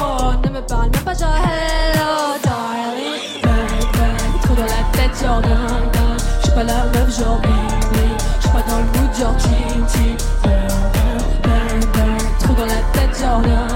Oh, 0.01 0.31
ne 0.43 0.49
me 0.49 0.61
parle 0.61 0.89
même 0.89 1.03
pas, 1.03 1.13
genre 1.13 1.35
hello, 1.35 2.37
darling. 2.43 3.41
Bang, 3.43 3.91
bang, 3.93 4.41
trop 4.41 4.55
dans 4.55 4.61
la 4.63 4.83
tête, 4.93 5.21
genre 5.21 5.41
ding, 5.41 5.91
ding. 5.91 6.17
J'suis 6.41 6.51
pas 6.53 6.63
la 6.63 6.85
meuf, 6.85 7.19
genre 7.19 7.39
bling, 7.41 7.91
bling. 7.91 8.17
J'suis 8.39 8.51
pas 8.51 8.63
dans 8.69 8.77
le 8.77 8.85
mood, 8.85 9.13
genre 9.19 9.35
ting, 9.37 9.85
ting. 9.91 10.17
Bang, 10.43 10.53
bang, 10.93 11.19
bang, 11.43 11.81
bang. 11.93 12.23
Trop 12.39 12.53
dans 12.53 12.65
la 12.65 12.81
tête, 12.93 13.19
genre 13.19 13.41
ding. 13.41 13.68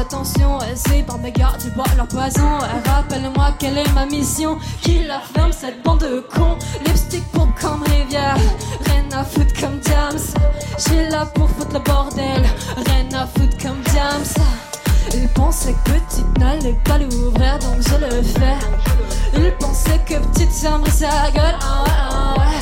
Attentions. 0.00 0.58
C'est 0.74 1.04
par 1.04 1.18
gars 1.20 1.56
du 1.62 1.70
bois 1.70 1.84
leur 1.96 2.08
poison. 2.08 2.58
Rappelle-moi 2.86 3.54
quelle 3.58 3.78
est 3.78 3.92
ma 3.92 4.06
mission. 4.06 4.58
Qui 4.80 5.04
la 5.04 5.20
ferme 5.20 5.52
cette 5.52 5.82
bande 5.82 6.00
de 6.00 6.24
cons. 6.34 6.56
Lipstick 6.84 7.24
pour 7.32 7.48
comme 7.60 7.82
rivière. 7.82 8.36
Rien 8.86 9.04
à 9.18 9.24
foutre 9.24 9.52
comme 9.60 9.80
James. 9.84 10.20
J'ai 10.78 11.08
là 11.10 11.26
pour 11.26 11.48
foutre 11.50 11.74
le 11.74 11.80
bordel. 11.80 12.42
Rien 12.86 13.20
à 13.20 13.26
foutre 13.26 13.56
comme 13.62 13.82
James. 13.92 14.69
Il 15.14 15.28
pensait 15.28 15.74
que 15.84 15.90
petite 15.90 16.38
n'allait 16.38 16.78
pas 16.84 16.98
l'ouvrir 16.98 17.58
donc 17.58 17.80
je 17.80 17.96
le 17.96 18.22
fais. 18.22 18.58
Il 19.34 19.52
pensait 19.58 20.00
que 20.06 20.14
petite 20.14 20.52
fermerait 20.52 20.90
sa 20.90 21.30
gueule. 21.30 21.56
Ah 21.62 21.84
ouais, 21.84 21.90
ah 22.10 22.34
ouais. 22.38 22.60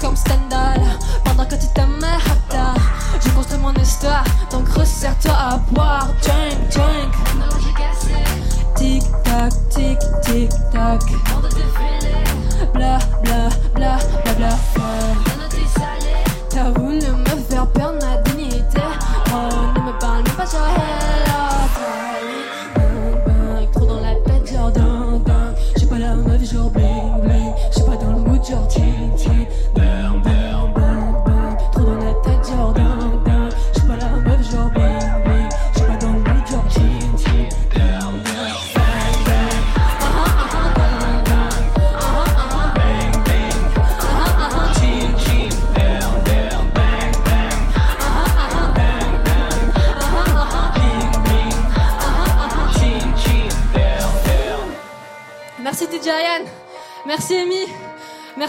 Comme 0.00 0.16
Stendhal. 0.16 0.80
Pendant 1.24 1.44
que 1.44 1.54
tu 1.54 1.66
Hata. 1.66 2.74
Je 3.22 3.28
construis 3.30 3.58
mon 3.58 3.74
histoire 3.74 4.24
donc 4.50 4.68
resserre-toi 4.68 5.32
à 5.32 5.56
boire. 5.70 6.08
Drink, 6.22 6.58
drink. 6.70 7.12
Tic 8.76 9.02
tac, 9.24 9.52
tic 9.70 9.98
tic 10.22 10.50
tac. 10.72 11.02
Bla 12.72 12.98
bla 13.22 13.48
bla 13.74 13.98
bla 14.24 14.34
bla. 14.34 14.58
T'as 16.48 16.70
voulu 16.80 16.96
me 16.96 17.42
faire 17.48 17.66
perdre 17.68 17.98
ma 18.00 18.16
dignité. 18.22 18.80
Oh, 19.32 19.48
ne 19.76 19.80
me 19.80 19.98
parle 19.98 20.24
pas, 20.24 20.44
genre 20.44 20.99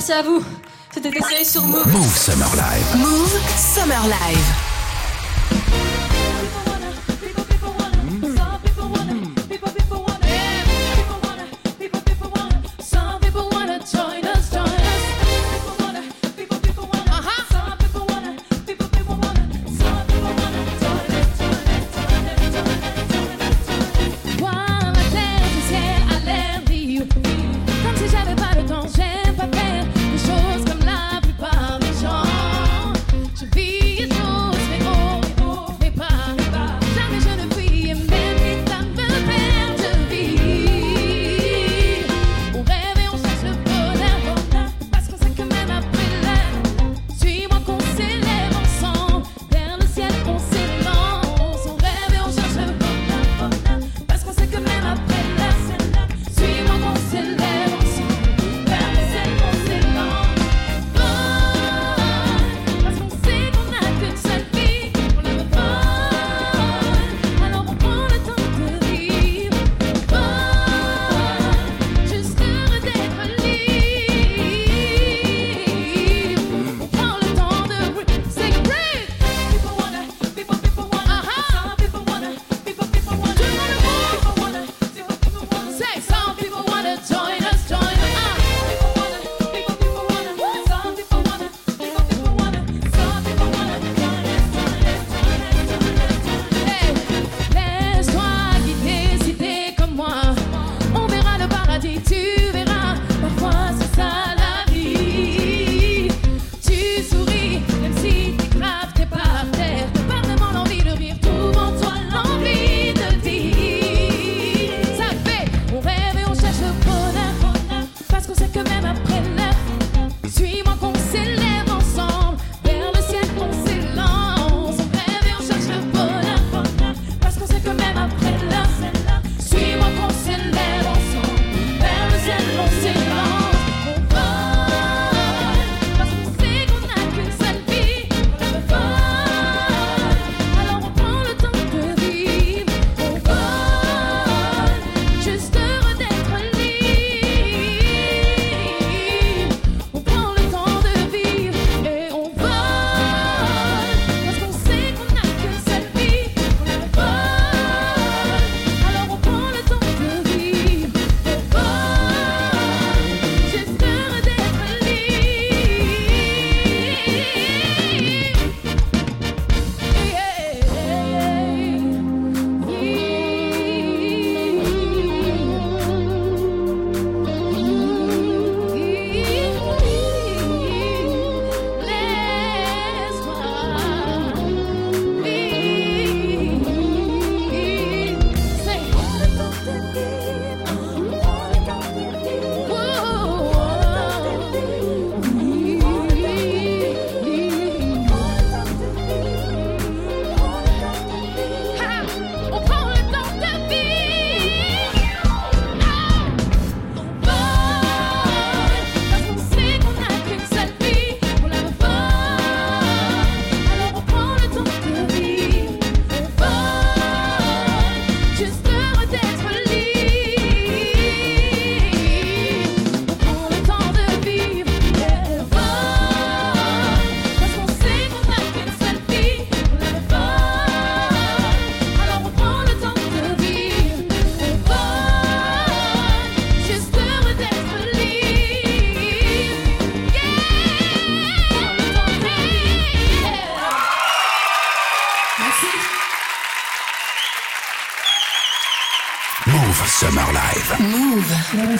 merci 0.01 0.13
à 0.13 0.23
vous. 0.23 0.43
C'était 0.91 1.09
essayé 1.09 1.45
sur 1.45 1.63
Move. 1.63 1.87
Move 1.87 2.17
Summer 2.17 2.49
Live. 2.55 2.95
Move 2.97 3.39
Summer 3.55 4.01
Live. 4.07 4.60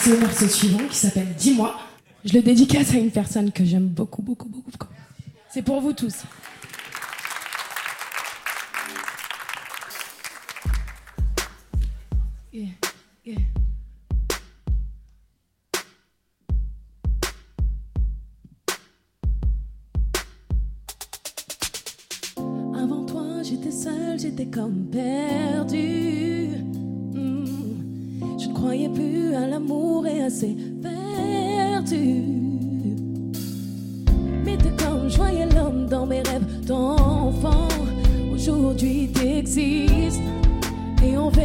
Passer 0.02 0.16
au 0.16 0.20
morceau 0.20 0.48
suivant 0.48 0.86
qui 0.90 0.96
s'appelle 0.96 1.28
Dis-moi. 1.36 1.78
Je 2.24 2.34
le 2.34 2.42
dédicace 2.42 2.94
à 2.94 2.98
une 2.98 3.10
personne 3.10 3.52
que 3.52 3.64
j'aime 3.64 3.86
beaucoup, 3.86 4.22
beaucoup, 4.22 4.48
beaucoup. 4.48 4.70
beaucoup. 4.70 4.88
C'est 5.50 5.62
pour 5.62 5.80
vous 5.80 5.92
tous. 5.92 6.24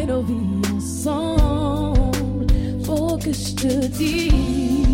Et 0.08 0.12
on 0.12 0.24
fait 0.24 0.38
nos 0.38 0.40
vies 0.40 0.76
ensemble. 0.76 2.48
Faut 2.84 3.18
que 3.18 3.32
je 3.32 3.56
te 3.56 3.88
dise. 3.88 4.87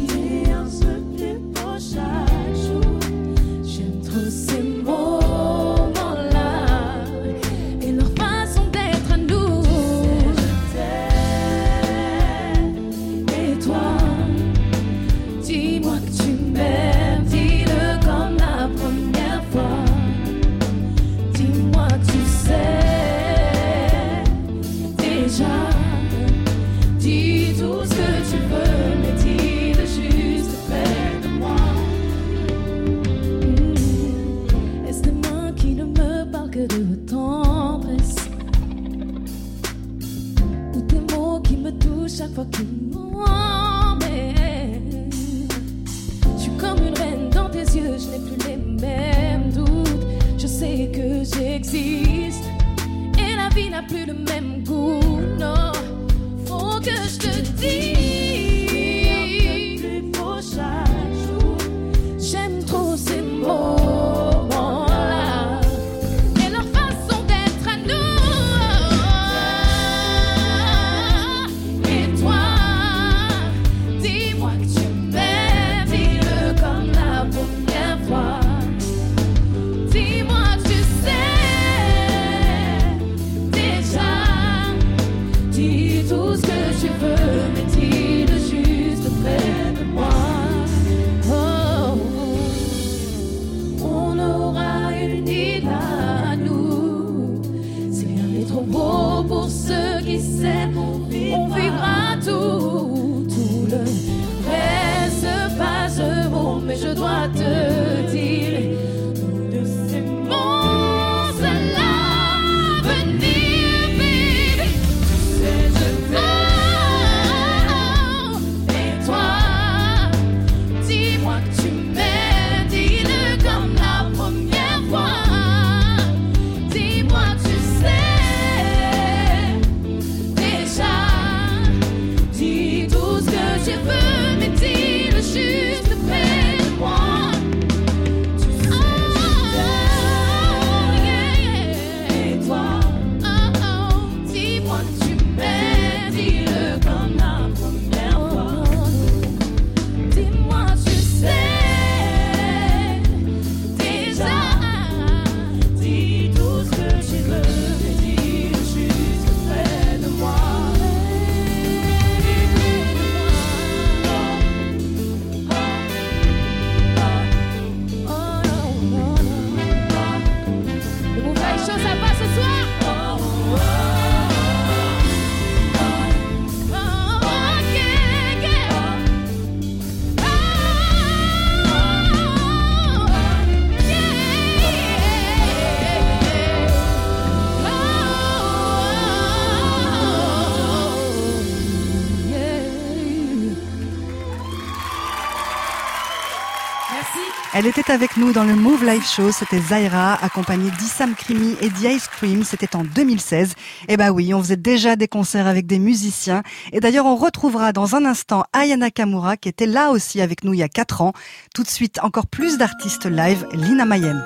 Avec 197.89 198.17
nous 198.17 198.32
dans 198.32 198.43
le 198.43 198.56
Move 198.56 198.84
Live 198.86 199.06
Show, 199.06 199.32
c'était 199.32 199.60
Zaira, 199.60 200.13
accompagnée 200.24 200.72
d'Issam 200.72 201.15
Krimi 201.15 201.56
et 201.62 201.69
d'Ice 201.69 202.08
Cream, 202.08 202.43
c'était 202.43 202.76
en 202.76 202.84
2016. 202.84 203.54
Et 203.88 203.98
bah 203.98 204.12
oui, 204.12 204.34
on 204.34 204.41
faisait 204.41 204.58
déjà 204.58 204.96
des 204.96 205.08
concerts 205.08 205.48
avec 205.48 205.65
des 205.65 205.80
musiciens. 205.80 206.43
Et 206.72 206.80
d'ailleurs, 206.80 207.06
on 207.06 207.15
retrouvera 207.15 207.74
dans 207.74 207.96
un 207.96 208.06
instant 208.06 208.43
Ayana 208.54 208.91
Kamura, 208.91 209.38
qui 209.38 209.50
était 209.50 209.65
là 209.65 209.91
aussi 209.91 210.22
avec 210.22 210.43
nous 210.43 210.54
il 210.54 210.60
y 210.60 210.63
a 210.63 210.69
4 210.69 211.02
ans. 211.02 211.13
Tout 211.54 211.63
de 211.63 211.69
suite, 211.69 212.00
encore 212.04 212.28
plus 212.28 212.58
d'artistes 212.58 213.06
live, 213.06 213.48
Lina 213.54 213.86
Mayem. 213.86 214.24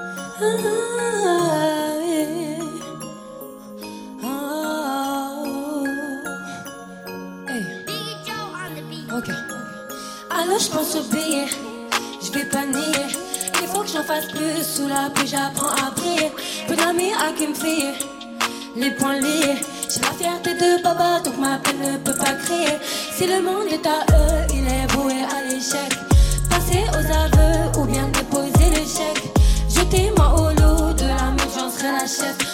Nier. 12.65 13.27
Il 13.62 13.67
faut 13.67 13.82
que 13.82 13.88
j'en 13.88 14.04
fasse 14.04 14.26
plus 14.28 14.63
sous 14.63 14.88
la 14.88 15.10
pluie, 15.10 15.28
j'apprends 15.28 15.70
à 15.70 15.91
prier. 15.91 16.32
Peu 16.67 16.76
d'amis 16.76 17.12
à 17.13 17.32
qui 17.38 17.48
me 17.48 17.54
fier, 17.54 17.93
les 18.76 18.91
poings 18.91 19.20
liés. 19.20 19.56
J'ai 19.89 20.02
la 20.02 20.12
fierté 20.12 20.54
de 20.54 20.82
papa, 20.82 21.22
donc 21.24 21.38
ma 21.38 21.58
peine 21.58 21.93
ne 21.93 21.98
peut 21.98 22.17
pas 22.17 22.34
crier. 22.34 22.78
Si 23.15 23.26
le 23.26 23.41
monde 23.41 23.67
est 23.72 23.86
à 23.86 24.00
eux, 24.12 24.48
il 24.54 24.67
est 24.67 24.91
voué 24.93 25.13
à 25.13 25.43
l'échec. 25.50 25.91
Passer 26.50 26.84
aux 26.91 27.08
aveux 27.24 27.80
ou 27.80 27.86
bien 27.86 28.08
déposer 28.10 28.70
l'échec. 28.70 29.24
Jetez-moi 29.70 30.36
au 30.39 30.50
lot 30.50 30.93
de 30.93 31.04
la 31.06 31.32
mer, 31.32 31.48
j'en 31.56 31.70
serai 31.70 31.91
la 31.91 32.06
chef. 32.06 32.46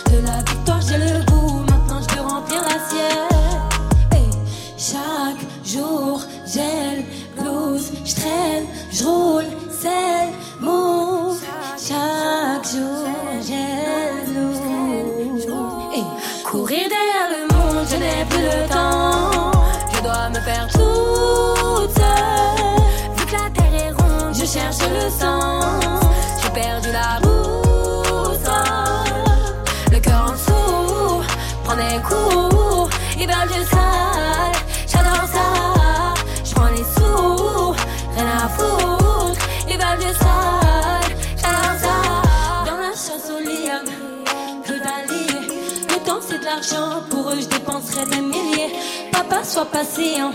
Pour 47.09 47.29
eux 47.29 47.39
je 47.39 47.47
dépenserai 47.47 48.05
des 48.05 48.21
milliers. 48.21 48.73
Papa, 49.11 49.43
sois 49.43 49.65
patient, 49.65 50.31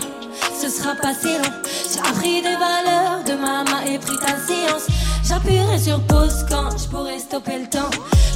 ce 0.59 0.69
sera 0.69 0.93
passé 0.95 1.37
long. 1.37 1.51
J'ai 1.91 1.99
appris 1.99 2.41
des 2.41 2.57
valeurs 2.57 3.23
de 3.25 3.33
maman 3.33 3.79
et 3.87 3.97
pris 3.99 4.17
ta 4.17 4.35
séance. 4.37 4.87
J'appuierai 5.23 5.79
sur 5.79 6.01
pause 6.07 6.45
quand 6.49 6.77
je 6.77 6.87
pourrai 6.89 7.19
stopper 7.19 7.59
le 7.59 7.69
temps. 7.69 7.89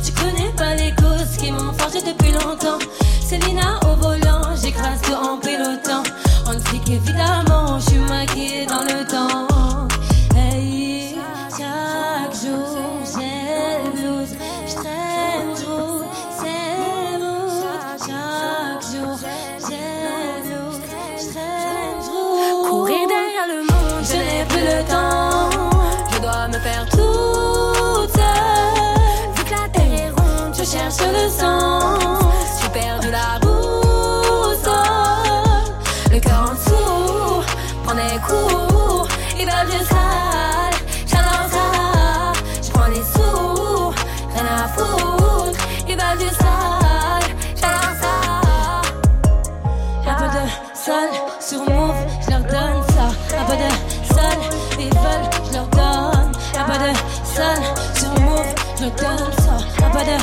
Tu 0.05 0.11
connais 0.13 0.51
pas 0.55 0.75
les 0.75 0.93
causes 0.95 1.37
qui 1.37 1.51
m'ont 1.51 1.73
forgé 1.73 1.99
depuis 2.01 2.31
longtemps. 2.31 2.79
Célina 3.21 3.79
au 3.83 3.95
volant, 4.01 4.55
j'écrase 4.61 5.01
tout 5.01 5.13
en 5.13 5.37
pilotant. 5.37 6.03
On 6.45 6.53
sait 6.53 6.79
qu'évidemment, 6.85 7.79
je 7.79 7.89
suis 7.89 7.99
maquillée 7.99 8.65
dans 8.65 8.83
le 8.83 9.05
temps. 9.07 9.52
Le 31.01 31.29
sens. 31.29 31.99
J'ai 32.61 32.69
perdu 32.69 33.09
la 33.11 33.39
boussole. 33.39 34.73
Le 36.11 36.19
cœur 36.19 36.49
en 36.49 36.53
dessous, 36.53 37.43
prend 37.83 37.95
des 37.95 38.19
coups. 38.19 39.09
Ils 39.39 39.45
veulent 39.45 39.69
du 39.71 39.79
sale, 39.85 40.75
j'adore 41.07 41.47
ça. 41.51 41.67
Je 42.61 42.69
prends 42.71 42.87
les 42.87 43.03
sous, 43.13 43.93
rien 44.33 44.45
à 44.63 44.67
foutre. 44.67 45.59
Ils 45.87 45.95
veulent 45.95 46.17
du 46.19 46.29
sale, 46.35 47.27
j'adore 47.55 47.93
ça. 48.01 48.15
Un 50.05 50.13
peu 50.15 50.27
de 50.27 50.43
sale 50.73 51.13
sur 51.39 51.59
move, 51.59 51.95
je 52.25 52.29
leur 52.31 52.41
donne 52.41 52.83
ça. 52.95 53.07
Un 53.39 53.45
peu 53.45 53.55
de 53.55 53.69
sale, 54.13 54.43
ils 54.79 54.89
veulent, 54.89 55.29
je 55.47 55.53
leur 55.53 55.67
donne. 55.67 56.31
Un 56.55 56.63
peu 56.65 56.77
de 56.77 56.91
sale 57.35 57.65
sur 57.95 58.11
move, 58.21 58.53
je 58.77 58.83
leur 58.83 58.91
donne 58.91 59.31
ça. 59.43 59.55
Un 59.85 59.89
peu 59.89 59.99
de 59.99 60.17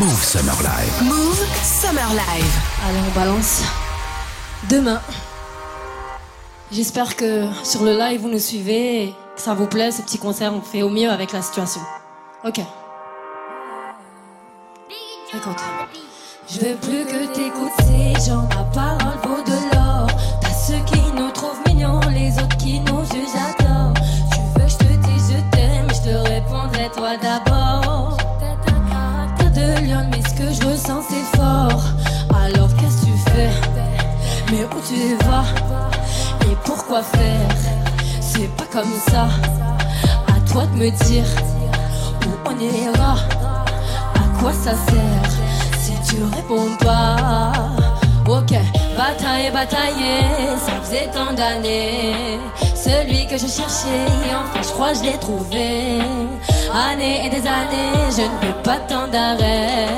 Move 0.00 0.24
Summer 0.24 0.54
Live. 0.62 1.02
Move 1.02 1.46
Summer 1.62 2.08
Live. 2.10 2.54
Allez, 2.86 3.00
on 3.06 3.18
balance. 3.18 3.62
Demain. 4.68 5.00
J'espère 6.72 7.16
que 7.16 7.46
sur 7.64 7.82
le 7.82 7.98
live, 7.98 8.20
vous 8.20 8.28
nous 8.28 8.38
suivez 8.38 9.04
et 9.04 9.14
que 9.36 9.40
ça 9.40 9.54
vous 9.54 9.66
plaît, 9.66 9.90
ce 9.90 10.02
petit 10.02 10.18
concert. 10.18 10.54
On 10.54 10.62
fait 10.62 10.82
au 10.82 10.88
mieux 10.88 11.10
avec 11.10 11.32
la 11.32 11.42
situation. 11.42 11.80
Ok. 12.44 12.60
Écoute. 15.34 15.79
Je 16.52 16.58
veux 16.66 16.74
plus 16.78 17.04
que 17.04 17.32
t'écoutes 17.32 17.70
ces 17.78 18.28
gens, 18.28 18.42
ma 18.48 18.64
parole 18.74 19.18
vaut 19.22 19.42
de 19.46 19.72
l'or. 19.72 20.08
T'as 20.40 20.50
ceux 20.50 20.80
qui 20.84 21.00
nous 21.16 21.30
trouvent 21.30 21.60
mignons, 21.68 22.00
les 22.12 22.32
autres 22.38 22.56
qui 22.56 22.80
nous 22.80 23.04
jugent 23.04 23.38
à 23.38 23.62
tort. 23.62 23.94
Tu 24.32 24.40
veux 24.56 24.64
que 24.64 24.68
je 24.68 24.76
te 24.78 25.06
dise 25.06 25.32
je 25.32 25.56
t'aime, 25.56 25.86
je 25.90 26.10
te 26.10 26.16
répondrai 26.28 26.90
toi 26.92 27.10
d'abord. 27.22 28.16
Caractère 28.40 29.52
de 29.52 29.86
lion, 29.86 30.04
mais 30.10 30.22
ce 30.28 30.34
que 30.34 30.52
je 30.52 30.68
ressens 30.68 31.02
c'est 31.08 31.38
fort. 31.38 31.84
Alors 32.34 32.74
qu'est-ce 32.76 33.02
que 33.02 33.06
tu 33.06 33.30
fais? 33.30 33.50
Mais 34.50 34.64
où 34.64 34.80
tu 34.88 35.14
vas? 35.26 35.44
Et 36.50 36.56
pourquoi 36.64 37.02
faire? 37.04 37.48
C'est 38.20 38.50
pas 38.56 38.66
comme 38.72 38.92
ça. 39.08 39.28
À 40.26 40.50
toi 40.50 40.66
de 40.66 40.76
me 40.78 40.90
dire 41.04 41.26
où 42.26 42.48
on 42.48 42.58
ira. 42.58 43.14
À 44.16 44.40
quoi 44.40 44.52
ça 44.52 44.72
sert? 44.72 45.29
Tu 46.20 46.36
réponds 46.36 46.76
pas 46.84 47.52
Ok, 48.28 48.52
bataille, 48.96 49.50
batailler, 49.50 50.20
ça 50.64 50.72
faisait 50.82 51.08
tant 51.12 51.32
d'années. 51.32 52.38
Celui 52.76 53.26
que 53.26 53.36
je 53.38 53.46
cherchais, 53.46 54.06
enfin 54.40 54.62
je 54.62 54.68
crois 54.68 54.92
je 54.92 55.02
l'ai 55.02 55.18
trouvé. 55.18 55.98
Années 56.72 57.26
et 57.26 57.30
des 57.30 57.44
années, 57.46 58.10
je 58.10 58.22
ne 58.22 58.52
veux 58.52 58.62
pas 58.62 58.76
tant 58.88 59.08
d'arrêt. 59.08 59.88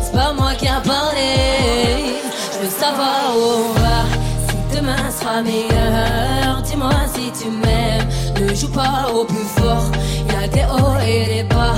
C'est 0.00 0.12
pas 0.12 0.32
moi 0.32 0.54
qui 0.54 0.68
a 0.68 0.80
parlé. 0.80 1.32
Je 2.52 2.64
veux 2.64 2.70
savoir 2.70 3.34
où 3.36 3.42
on 3.66 3.80
va. 3.80 3.98
Si 4.48 4.76
demain 4.76 5.10
sera 5.10 5.42
meilleur, 5.42 6.62
dis-moi 6.62 6.94
si 7.12 7.32
tu 7.38 7.50
m'aimes. 7.50 8.08
Ne 8.40 8.54
joue 8.54 8.70
pas 8.70 9.10
au 9.12 9.24
plus 9.24 9.48
fort, 9.58 9.90
y 10.30 10.44
a 10.44 10.48
des 10.48 10.64
hauts 10.72 11.00
et 11.04 11.26
des 11.26 11.42
bas. 11.42 11.74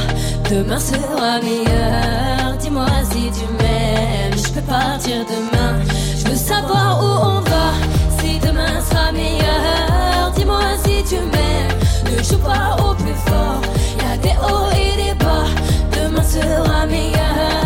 Demain 0.50 0.78
sera 0.78 1.40
meilleur, 1.42 2.56
dis-moi 2.60 2.86
si 3.10 3.30
tu 3.32 3.46
m'aimes. 3.58 4.36
Je 4.36 4.52
peux 4.52 4.60
partir 4.60 5.24
demain, 5.26 5.74
je 6.16 6.28
veux 6.28 6.36
savoir 6.36 7.00
où 7.02 7.26
on 7.26 7.40
va. 7.40 7.72
Si 8.20 8.38
demain 8.38 8.80
sera 8.88 9.10
meilleur, 9.10 10.30
dis-moi 10.36 10.60
si 10.84 11.02
tu 11.02 11.16
m'aimes. 11.16 11.76
Ne 12.04 12.22
joue 12.22 12.38
pas 12.38 12.76
au 12.78 12.94
plus 12.94 13.18
fort, 13.26 13.60
y 13.98 14.12
a 14.12 14.16
des 14.18 14.36
hauts 14.40 14.70
et 14.72 14.96
des 15.02 15.14
bas. 15.18 15.48
Demain 15.92 16.22
sera 16.22 16.86
meilleur, 16.86 17.65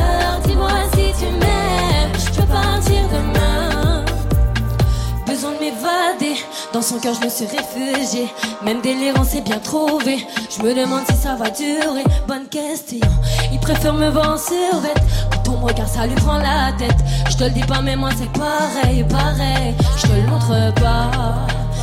dans 6.73 6.83
son 6.83 6.99
cœur 6.99 7.15
je 7.15 7.25
me 7.25 7.31
suis 7.31 7.47
réfugié. 7.47 8.33
Même 8.63 8.81
délirant 8.81 9.25
c'est 9.25 9.41
bien 9.41 9.59
trouvé. 9.59 10.27
Je 10.51 10.63
me 10.63 10.75
demande 10.75 11.03
si 11.09 11.17
ça 11.17 11.35
va 11.35 11.51
durer. 11.51 12.05
Bonne 12.29 12.47
question. 12.49 13.09
Il 13.53 13.59
préfère 13.59 13.95
me 13.95 14.09
voir 14.11 14.35
en 14.35 14.39
survêt. 14.39 14.95
Quand 15.31 15.53
on 15.53 15.67
regarde, 15.67 15.89
ça 15.89 16.07
lui 16.07 16.15
prend 16.15 16.39
la 16.39 16.73
tête. 16.79 16.99
Je 17.29 17.37
te 17.37 17.45
le 17.45 17.51
dis 17.51 17.63
pas, 17.63 17.81
mais 17.83 17.97
moi 17.97 18.11
c'est 18.17 18.31
pareil, 18.33 19.05
pareil. 19.05 19.75
Je 19.97 20.03
te 20.03 20.13
le 20.13 20.27
montre 20.29 20.75
pas. 20.81 21.11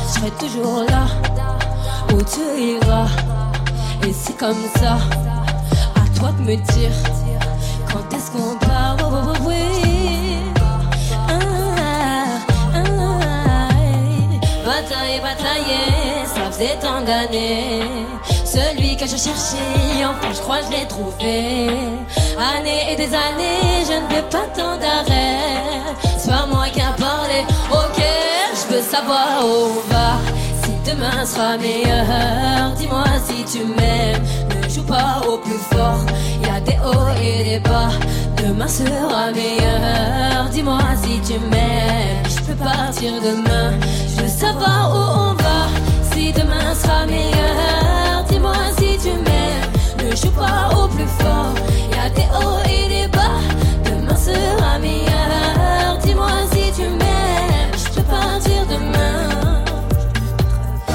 Je 0.06 0.20
serai 0.20 0.30
toujours 0.32 0.84
là 0.88 1.06
où 2.12 2.22
tu 2.22 2.62
iras. 2.62 3.08
Et 4.06 4.12
c'est 4.12 4.36
comme 4.36 4.56
ça. 4.76 4.96
À 5.96 6.18
toi 6.18 6.30
de 6.38 6.42
me 6.44 6.56
dire 6.56 6.90
quand 7.92 8.16
est-ce 8.16 8.30
qu'on 8.30 8.56
part. 8.66 8.77
Ça 16.34 16.50
faisait 16.50 16.78
tant 16.80 17.00
d'années. 17.00 17.82
Celui 18.44 18.96
que 18.96 19.04
je 19.06 19.16
cherchais, 19.16 20.04
enfin 20.04 20.32
je 20.32 20.40
crois 20.40 20.58
je 20.62 20.76
l'ai 20.76 20.86
trouvé. 20.86 21.68
Années 22.56 22.92
et 22.92 22.96
des 22.96 23.12
années, 23.14 23.84
je 23.86 23.94
ne 23.94 24.14
veux 24.14 24.28
pas 24.28 24.46
tant 24.56 24.76
d'arrêt. 24.76 25.58
Pas 26.28 26.44
moi 26.44 26.66
qui 26.70 26.80
a 26.82 26.92
parlé, 26.92 27.40
ok, 27.72 28.02
je 28.52 28.74
veux 28.74 28.82
savoir 28.82 29.40
où 29.42 29.78
on 29.78 29.92
va. 29.92 30.18
Si 30.62 30.72
demain 30.84 31.24
sera 31.24 31.56
meilleur, 31.56 32.72
dis-moi 32.76 33.04
si 33.26 33.44
tu 33.50 33.64
m'aimes. 33.64 34.22
Ne 34.50 34.68
joue 34.68 34.82
pas 34.82 35.22
au 35.26 35.38
plus 35.38 35.56
fort, 35.72 36.04
y 36.42 36.50
a 36.50 36.60
des 36.60 36.78
hauts 36.84 37.14
et 37.22 37.44
des 37.44 37.60
bas. 37.60 37.88
Demain 38.36 38.68
sera 38.68 39.30
meilleur, 39.32 40.50
dis-moi 40.52 40.80
si 41.02 41.18
tu 41.20 41.40
m'aimes. 41.48 42.27
Je 42.48 42.54
peux 42.54 42.64
partir 42.64 43.12
demain, 43.20 43.74
je 44.16 44.22
veux 44.22 44.28
savoir 44.28 44.90
où 44.90 45.00
on 45.20 45.34
va. 45.34 45.68
Si 46.10 46.32
demain 46.32 46.74
sera 46.74 47.04
meilleur, 47.04 48.24
dis-moi 48.26 48.54
si 48.78 48.96
tu 48.96 49.10
m'aimes. 49.10 49.70
Ne 50.02 50.16
joue 50.16 50.30
pas 50.30 50.70
au 50.74 50.88
plus 50.88 51.06
fort, 51.18 51.52
y 51.92 52.06
a 52.06 52.08
des 52.08 52.26
hauts 52.32 52.62
et 52.64 52.88
des 52.88 53.08
bas. 53.08 53.38
Demain 53.84 54.16
sera 54.16 54.78
meilleur, 54.78 55.98
dis-moi 56.02 56.30
si 56.50 56.72
tu 56.72 56.88
m'aimes. 56.88 57.74
Je 57.76 57.96
peux 57.96 58.02
partir 58.04 58.64
demain. 58.70 59.62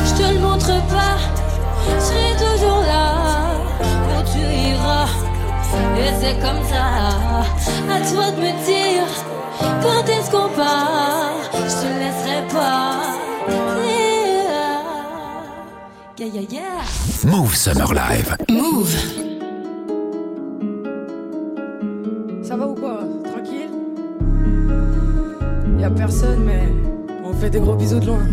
Je 0.06 0.24
te 0.24 0.34
le 0.34 0.39
montre 0.39 0.74
pas, 0.88 1.20
je 1.86 2.04
serai 2.04 2.32
toujours 2.36 2.82
là 2.82 3.12
où 4.10 4.24
tu 4.32 4.39
iras. 4.39 5.12
Et 6.00 6.13
c'est 6.20 6.39
comme 6.42 6.63
ça, 6.68 6.86
à 7.94 8.00
toi 8.12 8.32
de 8.32 8.38
me 8.42 8.52
dire 8.66 9.08
quand 9.84 10.10
est-ce 10.10 10.32
qu'on 10.32 10.50
part? 10.50 11.42
Yeah, 16.23 16.39
yeah, 16.39 16.47
yeah. 16.49 17.29
Move 17.29 17.53
Summer 17.53 17.93
Live. 17.93 18.38
Move. 18.49 18.89
Ça 22.41 22.55
va 22.55 22.65
ou 22.65 22.75
quoi? 22.75 23.01
Tranquille? 23.25 23.69
Y'a 25.79 25.89
personne, 25.89 26.45
mais 26.45 26.69
on 27.25 27.33
fait 27.33 27.49
des 27.49 27.59
gros 27.59 27.75
bisous 27.75 27.99
de 27.99 28.05
loin. 28.05 28.25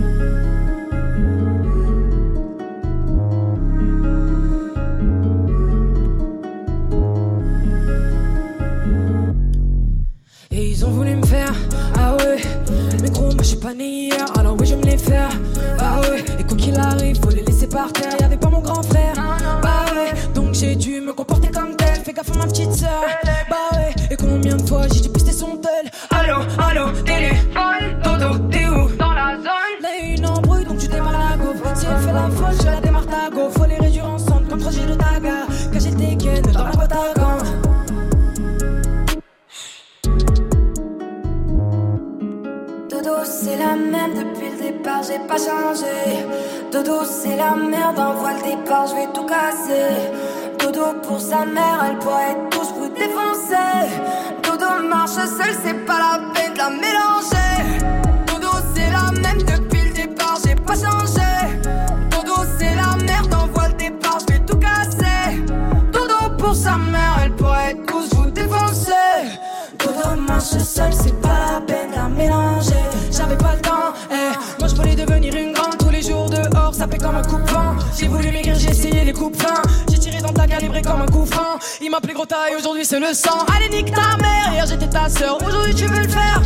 Comme 76.88 77.16
un 77.16 77.22
coup 77.22 77.36
de 77.36 77.50
vent. 77.50 77.74
J'ai 77.98 78.08
voulu 78.08 78.30
maigrir, 78.30 78.54
j'ai 78.58 78.70
essayé 78.70 79.04
les 79.04 79.12
coupes 79.12 79.36
fins. 79.36 79.62
J'ai 79.90 79.98
tiré 79.98 80.20
dans 80.20 80.32
ta 80.32 80.46
calibré 80.46 80.80
comme 80.80 81.02
un 81.02 81.06
coup 81.06 81.26
franc. 81.26 81.58
Il 81.82 81.90
m'appelait 81.90 82.14
gros 82.14 82.24
taille, 82.24 82.56
aujourd'hui 82.56 82.84
c'est 82.84 82.98
le 82.98 83.12
sang. 83.12 83.44
Allez, 83.54 83.68
nique 83.68 83.92
ta 83.92 84.16
mère, 84.16 84.52
hier 84.52 84.66
j'étais 84.66 84.88
ta 84.88 85.08
sœur, 85.08 85.36
aujourd'hui 85.46 85.74
tu 85.74 85.86
veux 85.86 86.00
le 86.00 86.08
faire. 86.08 86.40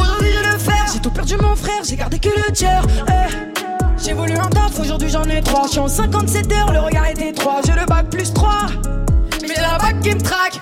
Aujourd'hui 0.00 0.30
je 0.32 0.52
le 0.52 0.58
faire. 0.58 0.86
J'ai 0.92 1.00
tout 1.00 1.10
perdu 1.10 1.36
mon 1.36 1.54
frère, 1.56 1.82
j'ai 1.84 1.96
gardé 1.96 2.18
que 2.18 2.28
le 2.28 2.52
tiers, 2.52 2.86
eh. 3.08 3.52
J'ai 4.02 4.14
voulu 4.14 4.32
un 4.32 4.48
taf, 4.48 4.78
aujourd'hui 4.80 5.10
j'en 5.10 5.24
ai 5.24 5.42
trois. 5.42 5.64
Je 5.66 5.72
suis 5.72 5.78
en 5.78 5.88
57 5.88 6.52
heures, 6.52 6.72
le 6.72 6.80
regard 6.80 7.06
est 7.06 7.20
étroit. 7.20 7.60
J'ai 7.66 7.72
le 7.72 7.84
bac 7.86 8.08
plus 8.10 8.32
3. 8.32 8.50
Mais 9.42 9.48
j'ai 9.48 9.60
la 9.60 9.78
bac 9.78 10.00
qui 10.00 10.14
me 10.14 10.20
traque. 10.20 10.60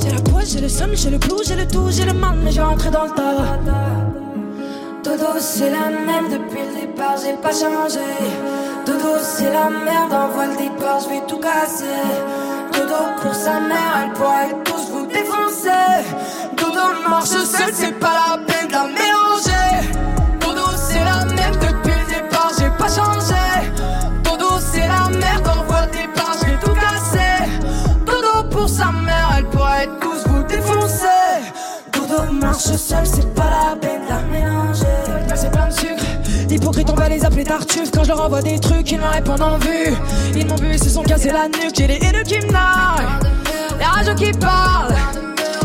J'ai 0.00 0.10
la 0.10 0.20
poisse, 0.20 0.52
j'ai 0.52 0.60
le 0.60 0.68
somme, 0.68 0.94
j'ai 0.94 1.10
le 1.10 1.18
blues, 1.18 1.42
j'ai 1.46 1.56
le 1.56 1.66
tout, 1.66 1.90
j'ai 1.90 2.04
le 2.04 2.12
mal, 2.12 2.36
mais 2.44 2.52
je 2.52 2.56
vais 2.56 2.62
rentrer 2.62 2.90
dans 2.90 3.04
le 3.04 3.10
tas. 3.10 4.29
Dodo, 5.02 5.38
c'est 5.38 5.70
la 5.70 5.88
même 5.88 6.28
depuis 6.28 6.60
le 6.60 6.80
départ, 6.82 7.16
j'ai 7.24 7.32
pas 7.32 7.52
changé. 7.52 8.04
Dodo, 8.84 9.16
c'est 9.22 9.50
la 9.50 9.70
merde, 9.70 10.12
envoie 10.12 10.46
le 10.46 10.56
départ, 10.56 11.00
je 11.00 11.08
vais 11.08 11.22
tout 11.26 11.38
casser. 11.38 11.86
Dodo, 12.74 12.96
pour 13.22 13.34
sa 13.34 13.60
mère, 13.60 14.04
elle 14.04 14.12
pourrait 14.12 14.54
tous 14.62 14.90
vous 14.90 15.06
défoncer. 15.06 16.04
Dodo 16.54 16.80
marche 17.08 17.28
seul, 17.28 17.70
c'est 17.72 17.98
pas 17.98 18.12
la 18.12 18.38
peine 18.44 18.68
de 18.68 18.72
la 18.72 18.84
mélanger. 18.84 19.88
Dodo, 20.40 20.66
c'est 20.76 21.02
la 21.02 21.24
même 21.24 21.54
depuis 21.54 21.94
le 21.98 22.14
départ, 22.14 22.52
j'ai 22.58 22.68
pas 22.68 22.88
changé. 22.88 23.72
Dodo, 24.22 24.50
c'est 24.60 24.86
la 24.86 25.08
merde, 25.16 25.48
envoie 25.48 25.86
le 25.86 25.92
départ, 25.92 26.34
je 26.42 26.46
vais 26.46 26.58
tout 26.58 26.74
casser. 26.74 27.50
Dodo, 28.04 28.48
pour 28.50 28.68
sa 28.68 28.92
mère, 28.92 29.30
elle 29.38 29.46
pourrait 29.46 29.88
tous 29.98 30.26
vous 30.28 30.42
défoncer. 30.42 31.06
Dodo 31.90 32.32
marche 32.32 32.76
seul, 32.76 33.06
c'est 33.06 33.34
pas 33.34 33.48
la 33.70 33.76
peine 33.76 34.09
Hypocrite, 36.50 36.90
on 36.90 36.94
va 36.94 37.08
les 37.08 37.24
appeler 37.24 37.44
tartuffes. 37.44 37.90
Quand 37.92 38.02
je 38.02 38.08
leur 38.08 38.20
envoie 38.22 38.42
des 38.42 38.58
trucs, 38.58 38.90
ils 38.90 38.98
me 38.98 39.06
répondent 39.06 39.42
en 39.42 39.58
vue. 39.58 39.94
Ils 40.34 40.46
m'ont 40.46 40.56
vu, 40.56 40.72
ils 40.72 40.82
se 40.82 40.90
sont 40.90 41.02
cassés 41.02 41.30
la 41.30 41.46
nuque. 41.46 41.74
J'ai 41.76 41.86
les 41.86 41.98
haineux 42.04 42.24
qui 42.24 42.38
me 42.44 42.50
narguent, 42.50 43.24
les 43.78 43.84
rageux 43.84 44.14
qui 44.14 44.32
parlent, 44.32 44.94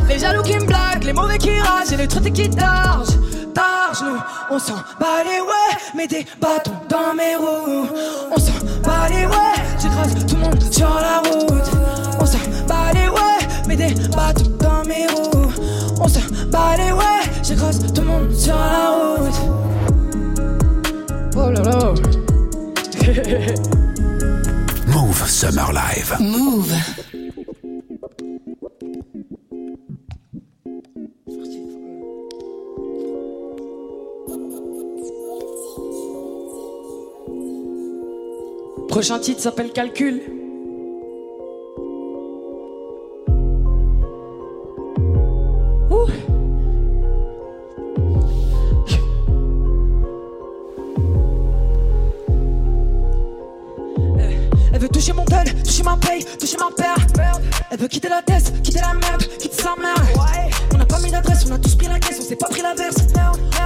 les 0.08 0.20
jaloux 0.20 0.44
qui 0.44 0.54
me 0.54 0.66
blaguent, 0.66 1.04
les 1.04 1.14
mauvais 1.14 1.40
qui 1.40 1.60
ragent 1.60 1.92
et 1.92 1.98
les 1.98 2.08
traités 2.08 2.32
qui 2.32 2.50
targent. 2.50 3.18
Targe, 3.56 4.04
nous, 4.04 4.20
on 4.52 4.60
s'en 4.60 4.76
bat 5.00 5.24
les 5.24 5.42
ouais, 5.42 5.78
mets 5.96 6.08
des 6.08 6.26
bâtons 6.40 6.74
dans 6.88 7.16
mes 7.16 7.36
roues. 7.36 7.88
On 8.32 8.40
s'en 8.40 8.54
bat 8.84 9.10
les 9.10 9.26
ouais, 9.26 9.56
j'écrase 9.82 10.26
tout 10.28 10.36
le 10.36 10.42
monde 10.42 10.64
sur 10.72 10.90
la 10.90 11.20
route. 11.20 11.72
On 12.20 12.26
s'en 12.26 12.38
bat 12.68 12.92
les 12.94 13.10
ouais, 13.10 13.68
mets 13.68 13.76
des 13.76 13.94
bâtons 14.10 14.52
dans 14.60 14.84
mes 14.86 15.08
roues. 15.08 15.52
On 16.00 16.08
s'en 16.08 16.20
bat 16.52 16.78
les 16.78 16.92
ouais, 16.92 17.24
j'écrase 17.42 17.80
tout 17.80 18.02
le 18.02 18.08
monde 18.08 18.36
sur 18.36 18.56
la 18.56 18.92
route. 18.92 19.75
Là 21.56 21.62
là. 21.64 21.94
Move 24.88 25.26
Summer 25.26 25.72
Live. 25.72 26.18
Move. 26.20 26.74
Prochain 38.90 39.20
titre 39.20 39.40
s'appelle 39.40 39.72
Calcul. 39.72 40.45
Toucher 56.46 56.58
ma. 56.58 56.70
Elle 57.72 57.80
veut 57.80 57.88
quitter 57.88 58.08
la 58.08 58.22
tête, 58.22 58.62
quitter 58.62 58.80
la 58.80 58.94
merde, 58.94 59.24
quitter 59.40 59.62
sa 59.62 59.76
mère. 59.82 59.96
On 60.74 60.78
n'a 60.78 60.86
pas 60.86 61.00
mis 61.00 61.10
d'adresse, 61.10 61.46
on 61.50 61.54
a 61.54 61.58
tous 61.58 61.76
pris 61.76 61.88
la 61.88 62.00
caisse, 62.00 62.20
on 62.20 62.24
s'est 62.24 62.36
pas 62.36 62.48
pris 62.48 62.62
la 62.62 62.76
verse. 62.76 62.98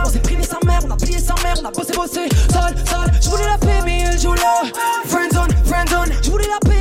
On 0.06 0.10
s'est 0.10 0.20
privé 0.20 0.44
sa 0.44 0.58
mère, 0.66 0.80
on 0.86 0.92
a 0.92 0.96
plié 0.96 1.20
sa 1.20 1.36
mère, 1.44 1.56
on 1.62 1.66
a 1.66 1.72
bossé, 1.72 1.94
bossé. 1.94 2.30
Sale, 2.52 2.76
sale, 2.88 3.12
je 3.22 3.30
voulais 3.30 3.46
la 3.46 3.58
paix, 3.58 3.82
mais 3.84 4.04
elle 4.04 4.20
joue 4.20 4.34
là. 4.34 4.64
Friendzone, 5.06 5.52
friendzone, 5.66 6.12
je 6.24 6.32
voulais 6.32 6.48
la 6.48 6.70
paix, 6.70 6.79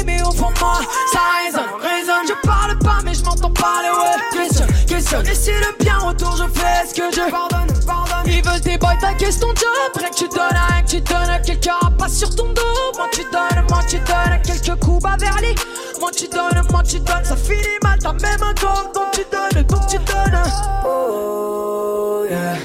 moi, 0.68 0.80
ça 1.12 1.20
résonne, 1.44 1.80
résonne. 1.80 2.26
Je 2.28 2.46
parle 2.46 2.78
pas, 2.78 2.98
mais 3.04 3.14
je 3.14 3.24
m'entends 3.24 3.50
parler, 3.50 3.88
ouais. 3.88 4.38
Question, 4.38 4.66
question. 4.86 5.20
Et 5.22 5.34
si 5.34 5.50
le 5.50 5.84
bien 5.84 5.98
retour, 5.98 6.36
je 6.36 6.44
fais 6.58 6.86
ce 6.88 6.94
que 6.94 7.10
je 7.14 7.30
pardonne, 7.30 7.72
pardonne. 7.86 8.26
Ils 8.26 8.42
veulent 8.42 8.60
des 8.60 8.78
boys, 8.78 8.96
ta 9.00 9.14
question 9.14 9.48
job. 9.48 9.92
Rien 9.96 10.10
que 10.10 10.16
tu 10.16 10.28
donnes, 10.28 10.58
rien 10.68 10.82
que 10.82 10.90
tu 10.90 11.00
donnes. 11.00 11.42
Quelqu'un 11.44 11.78
passe 11.98 12.16
sur 12.18 12.34
ton 12.34 12.52
dos. 12.52 12.62
Moi 12.96 13.08
tu 13.12 13.22
donnes, 13.32 13.64
moi 13.70 13.80
tu 13.88 13.98
donnes. 13.98 14.40
Quelques 14.44 14.80
coups 14.80 15.04
à 15.04 15.16
Verly. 15.16 15.54
Moi 16.00 16.10
tu 16.16 16.28
donnes, 16.28 16.62
moi 16.70 16.82
tu 16.82 17.00
donnes. 17.00 17.24
Ça 17.24 17.36
finit 17.36 17.78
mal, 17.82 17.98
t'as 18.00 18.12
même 18.12 18.42
un 18.42 18.54
corps. 18.54 18.90
Donc 18.94 19.10
tu 19.12 19.24
donnes, 19.32 19.64
donc 19.64 19.86
tu 19.86 19.98
donnes. 19.98 20.42
Oh 20.86 22.24
yeah, 22.28 22.56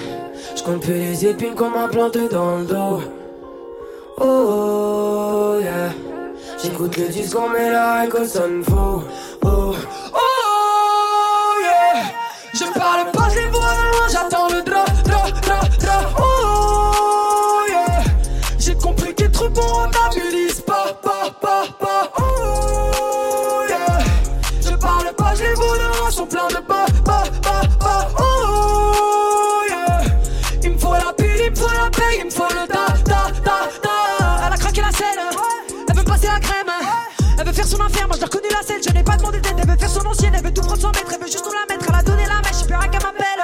je 0.56 0.64
compte 0.64 0.82
plus 0.82 0.94
les 0.94 1.26
épines 1.28 1.56
qu'on 1.56 1.70
m'a 1.70 1.88
planté 1.88 2.28
dans 2.30 2.58
le 2.58 2.66
dos. 2.66 3.02
Oh 4.20 5.58
yeah, 5.62 5.92
j'écoute 6.64 6.98
le 6.98 7.38
on 7.38 7.50
met 7.50 7.72
la 7.72 8.08
que 8.08 8.26
sonne 8.26 8.64
faux. 8.64 9.04
Oh, 9.44 9.76
Oh 10.14 10.33
son 37.66 37.80
affaire, 37.80 38.08
moi 38.08 38.18
je 38.20 38.54
la 38.54 38.62
selle, 38.64 38.82
je 38.86 38.94
n'ai 38.94 39.04
pas 39.04 39.18
demandé 39.18 39.40
d'aide, 39.40 39.56
elle 39.58 39.70
veut 39.70 39.78
faire 39.78 39.90
son 39.90 40.06
ancienne, 40.06 40.34
elle 40.36 40.44
veut 40.44 40.54
tout 40.54 40.62
prendre 40.62 40.82
son 40.82 40.88
maître, 40.90 41.12
elle 41.12 41.20
veut 41.20 41.28
juste 41.28 41.46
nous 41.46 41.52
la 41.52 41.74
mettre, 41.74 41.86
elle 41.90 41.96
a 41.96 42.04
donné 42.04 42.26
la 42.26 42.42
mèche, 42.42 42.62
et 42.62 42.66
puis 42.66 42.76
rien 42.76 42.90
qu'elle 42.90 43.04
m'appelle, 43.04 43.44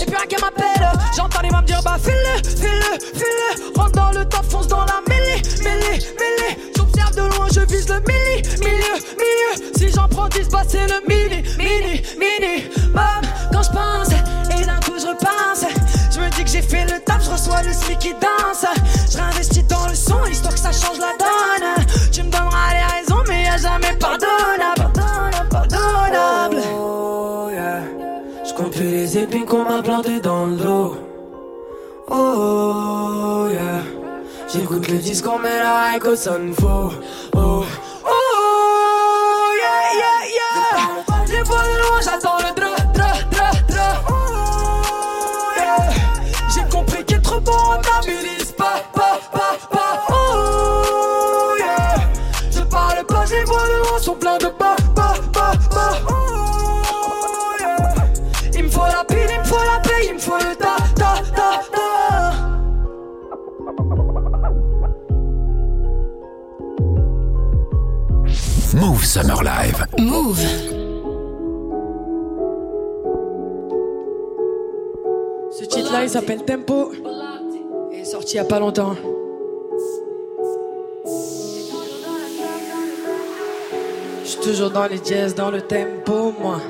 et 0.00 0.04
puis 0.04 0.16
rien 0.16 0.26
qu'elle 0.26 0.40
m'appelle, 0.40 0.90
j'entends 1.16 1.40
les 1.40 1.50
me 1.50 1.62
dire 1.62 1.82
bah 1.82 1.96
file-le, 2.02 2.48
file-le, 2.48 3.18
file-le, 3.18 3.78
rentre 3.78 3.92
dans 3.92 4.10
le 4.12 4.24
top, 4.28 4.44
fonce 4.48 4.68
dans 4.68 4.84
la 4.84 5.00
mêlée, 5.08 5.42
mêlée, 5.62 5.98
mêlée, 6.18 6.72
j'observe 6.76 7.14
de 7.14 7.22
loin, 7.22 7.46
je 7.52 7.60
vise 7.60 7.88
le 7.88 8.00
mili, 8.00 8.42
milieu, 8.60 8.96
milieu, 9.18 9.72
si 9.76 9.90
j'en 9.90 10.08
prends 10.08 10.28
10, 10.28 10.48
bah 10.48 10.62
c'est 10.68 10.86
le 10.86 11.00
mini, 11.08 11.42
mini, 11.58 12.02
mini, 12.18 12.70
bah 12.94 13.19
J'écoute 34.52 34.88
le 34.88 34.98
disque, 34.98 35.26
on 35.28 35.38
met 35.38 35.48
la 35.48 35.96
high 35.96 36.14
sonne 36.16 36.52
faux. 36.54 36.90
Summer 69.10 69.42
Live. 69.42 69.86
Move. 69.98 70.38
Ce 75.50 75.64
titre-là, 75.64 76.04
il 76.04 76.10
s'appelle 76.10 76.44
Tempo. 76.44 76.92
Il 77.90 77.98
est 77.98 78.04
sorti 78.04 78.34
il 78.34 78.36
y 78.36 78.38
a 78.38 78.44
pas 78.44 78.60
longtemps. 78.60 78.94
Je 84.22 84.28
suis 84.28 84.40
toujours 84.42 84.70
dans 84.70 84.86
les 84.86 85.00
jazz, 85.04 85.34
dans 85.34 85.50
le 85.50 85.60
tempo, 85.60 86.32
moi. 86.40 86.60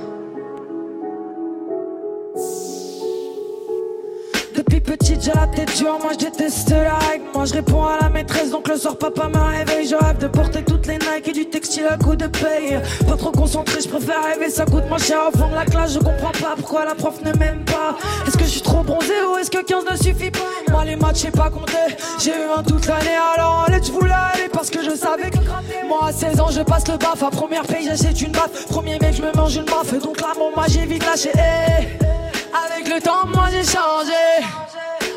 J'ai 5.20 5.32
la 5.32 5.46
tête 5.46 5.76
dure, 5.76 5.98
moi 6.00 6.12
je 6.14 6.24
déteste 6.24 6.70
la 6.70 6.94
règle. 6.94 7.24
Moi 7.34 7.44
je 7.44 7.52
réponds 7.52 7.84
à 7.84 7.98
la 8.00 8.08
maîtresse, 8.08 8.50
donc 8.50 8.66
le 8.68 8.76
soir 8.78 8.96
papa 8.96 9.28
me 9.28 9.38
réveille. 9.38 9.86
Je 9.86 10.18
de 10.18 10.26
porter 10.28 10.62
toutes 10.62 10.86
les 10.86 10.94
Nike 10.94 11.28
et 11.28 11.32
du 11.32 11.46
textile 11.46 11.86
à 11.90 11.98
coup 11.98 12.16
de 12.16 12.26
paye. 12.26 12.80
Pas 13.06 13.16
trop 13.16 13.30
concentré, 13.30 13.80
je 13.82 13.88
préfère 13.88 14.24
rêver, 14.24 14.48
ça 14.48 14.64
coûte 14.64 14.88
moins 14.88 14.98
cher 14.98 15.18
au 15.28 15.36
fond 15.36 15.48
de 15.48 15.54
la 15.54 15.66
classe. 15.66 15.92
Je 15.92 15.98
comprends 15.98 16.32
pas 16.32 16.54
pourquoi 16.56 16.86
la 16.86 16.94
prof 16.94 17.20
ne 17.22 17.32
m'aime 17.38 17.64
pas. 17.66 17.96
Est-ce 18.26 18.38
que 18.38 18.44
je 18.44 18.48
suis 18.50 18.62
trop 18.62 18.82
bronzé 18.82 19.12
ou 19.30 19.36
est-ce 19.36 19.50
que 19.50 19.62
15 19.62 19.84
ne 19.90 19.96
suffit 19.96 20.30
pas? 20.30 20.38
Moi 20.70 20.86
les 20.86 20.96
matchs, 20.96 21.22
j'ai 21.22 21.30
pas 21.30 21.50
compté. 21.50 21.76
J'ai 22.18 22.30
eu 22.30 22.58
un 22.58 22.62
toute 22.62 22.86
l'année, 22.86 23.18
alors 23.34 23.66
lettres, 23.68 23.88
je 23.88 23.92
voulais 23.92 24.12
aller 24.12 24.48
parce 24.50 24.70
que 24.70 24.82
je 24.82 24.96
savais 24.96 25.30
que. 25.30 25.38
Moi 25.86 26.06
à 26.06 26.12
16 26.12 26.40
ans, 26.40 26.48
je 26.50 26.62
passe 26.62 26.88
le 26.88 26.96
baf. 26.96 27.22
À 27.22 27.30
première 27.30 27.64
paye, 27.64 27.84
j'achète 27.84 28.22
une 28.22 28.32
baffe. 28.32 28.66
Premier 28.68 28.98
mec, 28.98 29.14
je 29.14 29.22
me 29.22 29.32
mange 29.36 29.54
une 29.54 29.64
baffe. 29.64 29.92
Donc 30.02 30.18
là, 30.18 30.28
mon 30.38 30.50
j'ai 30.66 30.86
vite 30.86 31.04
lâché. 31.04 31.30
Eh. 31.34 32.06
Avec 32.56 32.88
le 32.88 33.00
temps, 33.02 33.26
moi 33.26 33.48
j'ai 33.50 33.64
changé. 33.64 34.46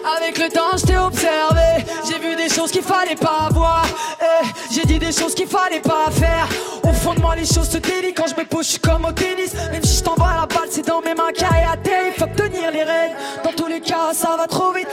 Avec 0.04 0.38
le 0.38 0.50
temps, 0.50 0.78
je 0.78 0.86
t'ai 0.86 0.98
observé. 0.98 1.86
J'ai 2.10 2.20
vu 2.20 2.36
des 2.36 2.50
choses 2.50 2.72
qu'il 2.72 2.82
fallait 2.82 3.16
pas 3.16 3.48
voir. 3.52 3.86
Eh, 4.22 4.46
j'ai 4.74 4.84
dit 4.84 5.00
des 5.00 5.14
choses 5.14 5.34
qu'il 5.34 5.48
fallait 5.48 5.80
pas 5.80 6.12
faire. 6.12 6.48
Au 6.84 6.92
fond 6.92 7.14
de 7.14 7.22
moi, 7.22 7.36
les 7.36 7.46
choses 7.46 7.70
se 7.70 7.78
délient 7.78 8.14
quand 8.14 8.28
je 8.28 8.36
me 8.36 8.46
pose, 8.46 8.66
je 8.66 8.72
suis 8.72 8.80
comme 8.80 9.06
au 9.06 9.12
tennis. 9.14 9.54
Même 9.72 9.84
si 9.84 10.00
je 10.00 10.04
t'envoie 10.04 10.34
la 10.34 10.46
balle, 10.46 10.68
c'est 10.70 10.86
dans 10.86 11.02
mes 11.02 11.14
mains 11.14 11.30
et 11.30 11.44
à 11.44 11.78
terre. 11.78 12.04
Il 12.08 12.20
faut 12.20 12.28
tenir 12.36 12.72
les 12.72 12.84
rênes. 12.84 13.14
Dans 13.44 13.54
tous 13.54 13.68
les 13.68 13.80
cas, 13.80 14.14
ça 14.14 14.36
va 14.38 14.46
trop 14.48 14.74
vite. 14.74 14.88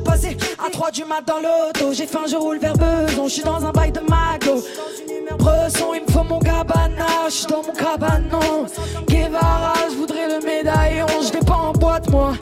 Passer. 0.00 0.36
À 0.64 0.70
3 0.70 0.90
du 0.90 1.04
mat 1.04 1.22
dans 1.26 1.38
l'auto, 1.38 1.92
j'ai 1.92 2.06
faim, 2.06 2.24
je 2.28 2.36
roule 2.36 2.58
vers 2.58 2.74
Besançon. 2.74 3.28
Je 3.28 3.32
suis 3.32 3.42
dans 3.42 3.64
un 3.64 3.72
bail 3.72 3.92
de 3.92 4.00
mago. 4.00 4.62
Bresson, 5.38 5.94
il 5.94 6.02
me 6.02 6.10
faut 6.10 6.24
mon 6.24 6.38
cabana, 6.38 7.06
je 7.26 7.32
suis 7.32 7.46
dans 7.46 7.62
mon 7.62 7.72
cabanon. 7.72 8.66
Guevara, 9.08 9.74
je 9.90 9.96
voudrais 9.96 10.28
le 10.28 10.44
médaillon, 10.44 11.06
je 11.20 11.44
pas 11.44 11.54
en 11.54 11.72
boîte 11.72 12.10
moi. 12.10 12.34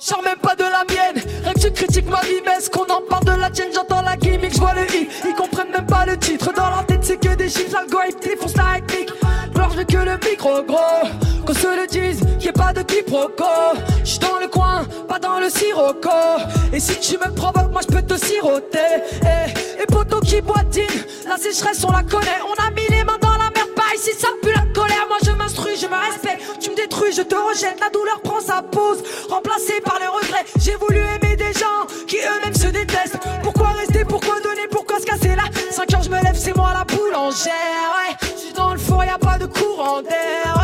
Sors 0.00 0.22
même 0.22 0.38
pas 0.38 0.54
de 0.54 0.62
la 0.62 0.84
mienne, 0.84 1.22
rien 1.42 1.52
que 1.52 1.58
tu 1.58 1.72
critiques 1.72 2.08
ma 2.08 2.20
vie, 2.20 2.40
mais 2.46 2.52
est-ce 2.52 2.70
qu'on 2.70 2.84
en 2.84 3.02
parle 3.10 3.24
de 3.24 3.32
la 3.32 3.50
tienne 3.50 3.70
J'entends 3.74 4.00
la 4.02 4.16
gimmick, 4.16 4.54
je 4.54 4.58
vois 4.60 4.74
le 4.74 4.82
i, 4.94 5.08
ils 5.26 5.34
comprennent 5.34 5.72
même 5.72 5.86
pas 5.86 6.06
le 6.06 6.16
titre. 6.16 6.52
Dans 6.52 6.70
leur 6.70 6.86
tête, 6.86 7.00
c'est 7.02 7.18
que 7.18 7.34
des 7.34 7.48
chiffres, 7.48 7.74
l'algorithme 7.74 8.20
défonce 8.20 8.56
la 8.56 8.64
rythmique. 8.64 9.10
Alors 9.56 9.72
je 9.76 9.82
que 9.82 9.96
le 9.96 10.16
micro 10.28 10.62
gros, 10.62 11.08
qu'on 11.44 11.52
se 11.52 11.66
le 11.66 11.86
dise, 11.88 12.20
pas 12.52 12.72
de 12.72 12.82
quiproquo. 12.82 13.44
Je 14.04 14.10
suis 14.10 14.18
dans 14.18 14.38
le 14.40 14.48
coin, 14.48 14.84
pas 15.08 15.18
dans 15.18 15.38
le 15.38 15.50
sirocco. 15.50 16.10
Et 16.72 16.80
si 16.80 16.98
tu 17.00 17.18
me 17.18 17.32
provoques, 17.34 17.72
moi 17.72 17.80
je 17.82 17.94
peux 17.94 18.02
te 18.02 18.16
siroter. 18.16 19.02
Eh, 19.22 19.82
Et, 19.82 19.86
poteau 19.86 20.20
qui 20.20 20.40
boitine, 20.40 21.04
la 21.28 21.36
sécheresse 21.36 21.84
on 21.84 21.92
la 21.92 22.02
connaît. 22.02 22.40
On 22.46 22.62
a 22.62 22.70
mis 22.70 22.86
les 22.90 23.04
mains 23.04 23.18
dans 23.20 23.32
la 23.32 23.50
mer, 23.54 23.66
pas 23.74 23.94
ici 23.94 24.10
ça 24.18 24.28
pue 24.42 24.52
la 24.52 24.64
colère. 24.74 25.06
Moi 25.08 25.18
je 25.24 25.30
m'instruis, 25.32 25.76
je 25.76 25.86
me 25.86 25.96
respecte. 25.96 26.42
Tu 26.60 26.70
me 26.70 26.76
détruis, 26.76 27.12
je 27.12 27.22
te 27.22 27.34
rejette. 27.34 27.78
La 27.80 27.90
douleur 27.90 28.20
prend 28.22 28.40
sa 28.40 28.62
pause, 28.62 29.02
remplacée 29.28 29.80
par 29.84 29.98
le 30.00 30.08
regret. 30.08 30.44
J'ai 30.58 30.76
voulu 30.76 30.98
aimer 30.98 31.36
des 31.36 31.52
gens 31.52 31.86
qui 32.06 32.16
eux-mêmes 32.16 32.54
se 32.54 32.68
détestent. 32.68 33.18
Pourquoi 33.42 33.68
rester, 33.68 34.04
pourquoi 34.04 34.40
donner, 34.40 34.66
pourquoi 34.70 34.98
se 35.00 35.06
casser 35.06 35.34
là? 35.36 35.44
5 35.70 35.94
heures 35.94 36.02
je 36.02 36.10
me 36.10 36.22
lève, 36.22 36.36
c'est 36.36 36.56
moi 36.56 36.70
la 36.72 36.84
boulangère. 36.84 37.52
Ouais, 37.96 38.16
je 38.22 38.40
suis 38.40 38.52
dans 38.52 38.72
le 38.72 38.78
four, 38.78 39.04
y 39.04 39.08
a 39.08 39.18
pas 39.18 39.38
de 39.38 39.46
courant 39.46 40.02
d'air. 40.02 40.58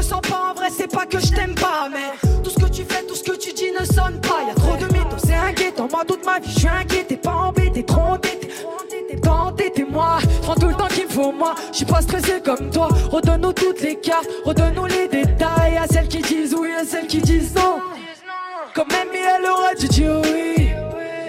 Ressens 0.00 0.20
pas. 0.20 0.50
En 0.50 0.54
vrai, 0.54 0.68
c'est 0.70 0.90
pas 0.90 1.06
que 1.06 1.18
je 1.18 1.30
t'aime 1.32 1.54
pas, 1.54 1.88
mais 1.92 2.28
tout 2.42 2.50
ce 2.50 2.58
que 2.58 2.70
tu 2.70 2.84
fais, 2.84 3.02
tout 3.04 3.14
ce 3.14 3.22
que 3.22 3.36
tu 3.36 3.52
dis 3.52 3.70
ne 3.78 3.84
sonne 3.84 4.20
pas. 4.20 4.40
Y 4.48 4.50
a 4.50 4.54
trop 4.54 4.76
de 4.76 4.92
mythos, 4.92 5.22
c'est 5.24 5.34
inquiétant. 5.34 5.88
Moi, 5.90 6.04
toute 6.06 6.24
ma 6.24 6.38
vie, 6.38 6.50
je 6.52 6.58
suis 6.60 6.68
inquiet. 6.68 7.04
T'es 7.04 7.16
pas 7.16 7.32
embêté, 7.32 7.84
trop 7.84 8.00
entêté. 8.00 8.48
T'es 9.74 9.84
moi, 9.84 10.18
prends 10.42 10.54
tout 10.54 10.68
le 10.68 10.74
temps 10.74 10.86
qu'il 10.86 11.04
me 11.04 11.10
faut 11.10 11.32
moi. 11.32 11.54
Je 11.70 11.78
suis 11.78 11.84
pas 11.84 12.00
stressé 12.00 12.40
comme 12.42 12.70
toi. 12.70 12.88
Redonne-nous 13.10 13.52
toutes 13.52 13.80
les 13.82 13.96
cartes, 13.96 14.28
redonne-nous 14.44 14.86
les 14.86 15.06
détails. 15.06 15.76
À 15.76 15.86
celles 15.86 16.08
qui 16.08 16.18
disent 16.18 16.54
oui, 16.58 16.70
à 16.72 16.84
celles 16.84 17.06
qui 17.06 17.18
disent 17.18 17.54
non. 17.54 17.80
Comme 18.74 18.88
même 18.88 19.08
elle 19.12 19.46
aurait 19.46 19.74
dû 19.74 19.86
dire 19.88 20.20
oui. 20.24 20.70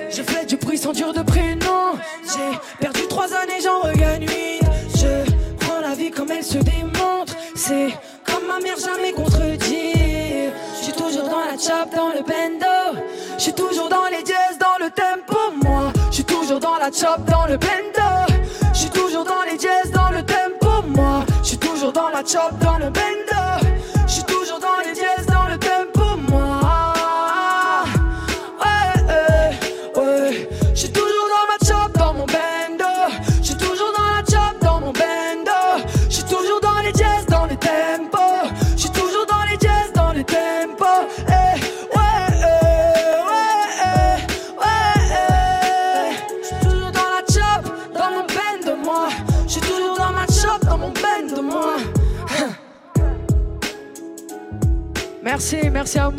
Je 0.10 0.22
fais 0.22 0.46
du 0.46 0.56
bruit 0.56 0.78
sans 0.78 0.94
dur 0.94 1.14
de 1.14 1.22
prénom. 1.22 1.98
J'ai 2.24 2.58
perdu 2.80 3.02
trois 3.10 3.34
années, 3.34 3.60
j'en 3.64 3.82
regagne 3.82 4.24
huit. 4.24 4.62
Je 4.96 5.32
prends 5.60 5.82
la 5.82 5.94
vie 5.94 6.12
comme 6.12 6.32
elle 6.32 6.44
se 6.44 6.58
démontre. 6.60 7.34
C'est 7.56 7.90
ma 8.60 8.76
jamais 8.76 9.14
contredire. 9.14 10.52
Je 10.78 10.84
suis 10.84 10.94
toujours 10.94 11.30
dans 11.30 11.40
la 11.40 11.58
chop, 11.58 11.94
dans 11.96 12.10
le 12.10 12.22
bendo. 12.22 13.00
Je 13.38 13.44
suis 13.44 13.54
toujours 13.54 13.90
dans 13.90 14.08
les 14.10 14.26
jazz, 14.26 14.58
dans 14.60 14.84
le 14.84 14.90
tempo. 14.92 15.38
Moi, 15.64 15.94
je 16.12 16.22
toujours 16.24 16.60
dans 16.60 16.78
la 16.78 16.92
chop, 16.92 17.24
dans 17.30 17.46
le 17.46 17.58
bendo. 17.58 18.34
Je 18.74 18.80
suis 18.80 18.90
toujours 18.90 19.24
dans 19.24 19.44
les 19.50 19.58
jazz, 19.58 19.92
dans 19.92 20.10
le 20.10 20.24
tempo. 20.24 20.88
Moi, 20.88 21.26
je 21.44 21.56
toujours 21.56 21.92
dans 21.94 22.10
la 22.10 22.24
chop, 22.26 22.58
dans 22.60 22.78
le 22.78 22.90
bendo. 22.90 23.31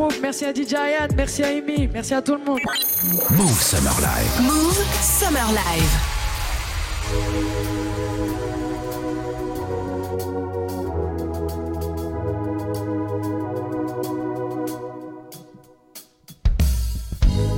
Move, 0.03 0.19
merci 0.21 0.45
à 0.45 0.53
DJ 0.53 0.75
merci 1.17 1.45
à 1.45 1.47
Amy, 1.47 1.89
merci 1.93 2.13
à 2.13 2.21
tout 2.21 2.35
le 2.35 2.45
monde. 2.45 2.59
Move 3.31 3.63
Summer 3.63 3.95
Live. 4.01 4.43
Move 4.43 4.85
Summer 5.01 5.47
Live. 5.53 5.93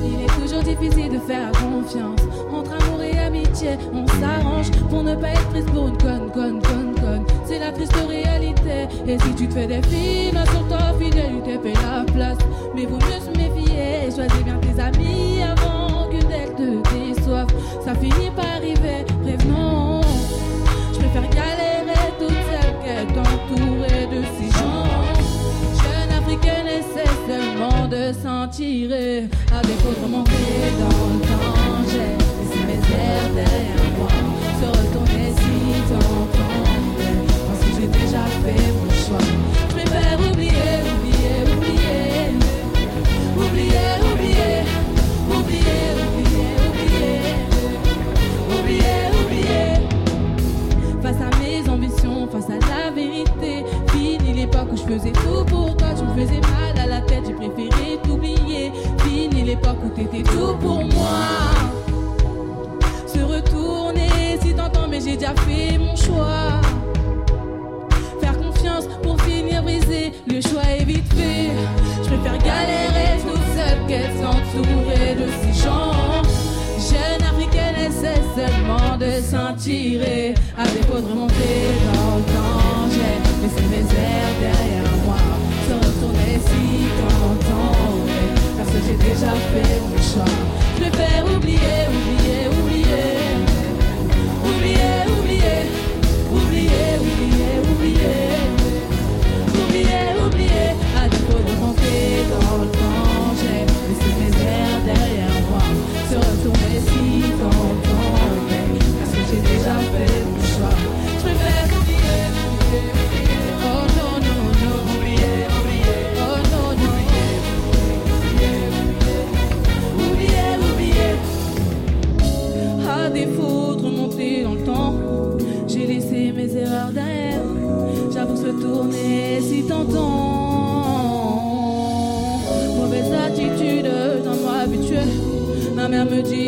Il 0.03 0.20
est 0.20 0.42
toujours 0.42 0.62
difficile 0.62 1.12
de 1.12 1.20
faire 1.20 1.51
confiance. 1.53 2.20
Entre 2.53 2.72
amour 2.72 3.03
et 3.03 3.18
amitié, 3.20 3.78
on 3.95 4.07
s'arrange 4.07 4.70
pour 4.90 5.03
ne 5.03 5.14
pas 5.14 5.28
être 5.28 5.49
prise 5.49 5.64
pour 5.72 5.88
une 5.88 5.97
conne, 5.97 6.30
conne, 6.30 6.61
conne, 6.61 6.95
conne. 7.01 7.24
C'est 7.47 7.59
la 7.59 7.72
triste 7.72 7.97
réalité. 8.07 8.86
Et 9.07 9.18
si 9.18 9.34
tu 9.34 9.49
te 9.49 9.55
fais 9.55 9.66
des 9.66 9.82
films 9.82 10.45
sur 10.53 10.68
ta 10.68 10.84
mais 12.75 12.87
vaut 12.87 12.97
mieux 12.97 13.21
se 13.21 13.31
méfier. 13.39 14.11
Choisis 14.15 14.45
bien 14.45 14.59
tes 14.59 14.81
amis 14.81 15.41
avant 15.43 16.09
qu'une 16.09 16.29
d'elles 16.29 16.55
te 16.55 17.15
déçoive. 17.15 17.47
Ça 17.85 17.95
finit 17.95 18.31
par 18.35 18.47
arriver, 18.57 19.05
prévenons. 19.23 20.01
Je 20.93 20.99
préfère 20.99 21.29
galérer 21.31 22.13
toute 22.19 22.31
seule 22.31 22.75
qu'être 22.85 23.19
entourée 23.21 24.07
de 24.07 24.23
ces 24.37 24.51
gens. 24.59 24.85
Jeune 25.83 26.19
africaine 26.19 26.67
essaie 26.67 27.11
seulement 27.27 27.87
de 27.89 28.13
s'en 28.13 28.49
tirer. 28.49 29.29
À 29.53 29.63
défaut 29.63 29.91
de 29.91 30.11
dans 30.11 30.19
le 30.19 31.21
danger. 31.21 32.25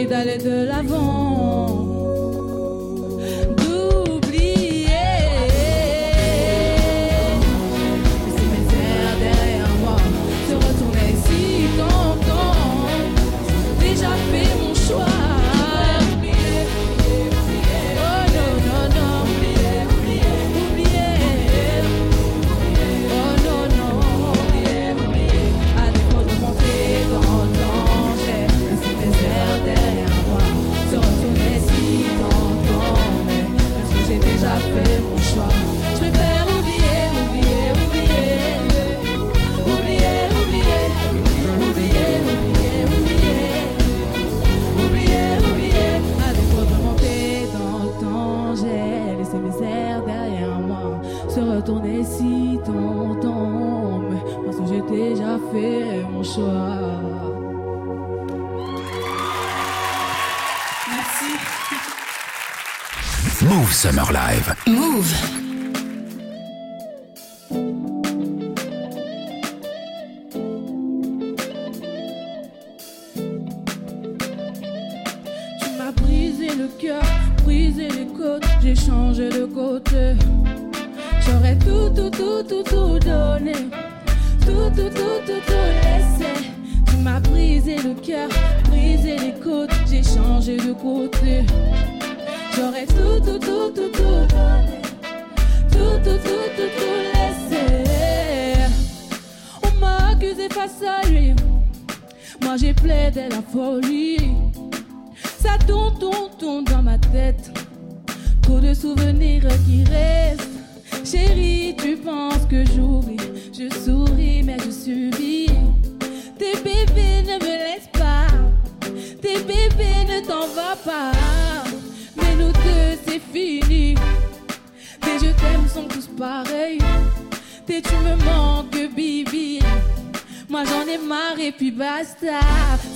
d'aller 0.05 0.36
de 0.36 0.66
l'avant. 0.66 1.26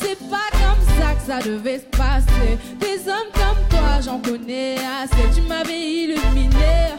C'est 0.01 0.19
pas 0.29 0.51
comme 0.51 0.85
ça 0.99 1.15
que 1.15 1.23
ça 1.25 1.39
devait 1.39 1.79
se 1.79 1.97
passer. 1.97 2.59
Des 2.81 3.09
hommes 3.09 3.31
comme 3.33 3.65
toi, 3.69 4.01
j'en 4.05 4.19
connais 4.19 4.75
assez. 4.75 5.23
Tu 5.33 5.43
m'avais 5.43 5.79
illuminé, 5.79 6.97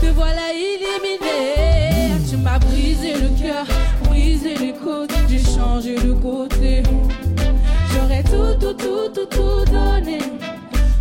te 0.00 0.06
voilà 0.08 0.52
illuminé. 0.52 2.20
Tu 2.28 2.36
m'as 2.36 2.58
brisé 2.58 3.14
le 3.14 3.28
cœur, 3.40 3.64
brisé 4.04 4.56
les 4.56 4.74
côtes, 4.74 5.10
j'ai 5.26 5.38
changé 5.38 5.94
de 5.94 6.12
côté. 6.12 6.82
J'aurais 7.94 8.22
tout, 8.22 8.54
tout, 8.60 8.74
tout, 8.74 9.08
tout, 9.14 9.26
tout 9.26 9.72
donné. 9.72 10.18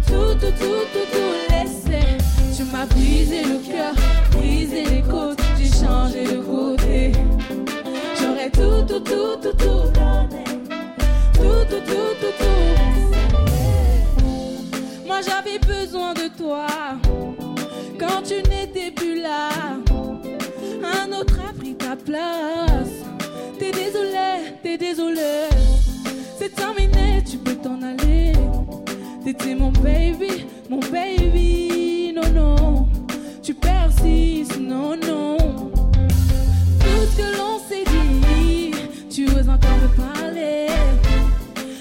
Tout, 0.07 0.33
tout, 0.39 0.53
tout, 0.57 0.85
tout, 0.93 1.07
tout 1.11 1.35
laissé. 1.49 1.99
Tu 2.55 2.63
m'as 2.71 2.85
brisé 2.85 3.43
le 3.43 3.57
cœur, 3.69 3.93
brisé 4.31 4.85
les 4.85 5.01
côtes, 5.01 5.41
j'ai 5.57 5.67
changé 5.67 6.23
de 6.23 6.37
côté 6.37 7.11
tout, 8.51 8.83
tout, 8.87 8.99
tout, 8.99 9.35
tout, 9.41 9.53
tout 9.57 9.89
donner. 9.93 10.43
Tout, 11.33 11.65
tout, 11.69 11.81
tout, 11.85 12.13
tout, 12.21 12.33
tout. 12.39 12.55
Moi 15.05 15.19
j'avais 15.21 15.59
besoin 15.59 16.13
de 16.13 16.27
toi 16.37 16.67
quand 17.99 18.21
tu 18.23 18.35
n'étais 18.49 18.91
plus 18.91 19.21
là. 19.21 19.49
Un 20.83 21.11
autre 21.13 21.39
a 21.47 21.53
pris 21.53 21.75
ta 21.75 21.95
place. 21.95 22.89
T'es 23.57 23.71
désolé, 23.71 24.53
t'es 24.61 24.77
désolé. 24.77 25.49
C'est 26.37 26.53
terminé, 26.53 27.23
tu 27.29 27.37
peux 27.37 27.55
t'en 27.55 27.81
aller. 27.81 28.33
T'étais 29.23 29.55
mon 29.55 29.71
baby, 29.71 30.45
mon 30.69 30.79
baby. 30.79 32.13
Non, 32.15 32.29
non, 32.33 32.87
tu 33.41 33.53
persistes, 33.53 34.59
non, 34.59 34.95
non. 34.95 35.37
Tout 36.79 37.05
ce 37.11 37.17
que 37.17 37.37
l'on 37.37 37.54
tu 39.25 39.31
oses 39.37 39.49
encore 39.49 39.89
parler. 39.95 40.67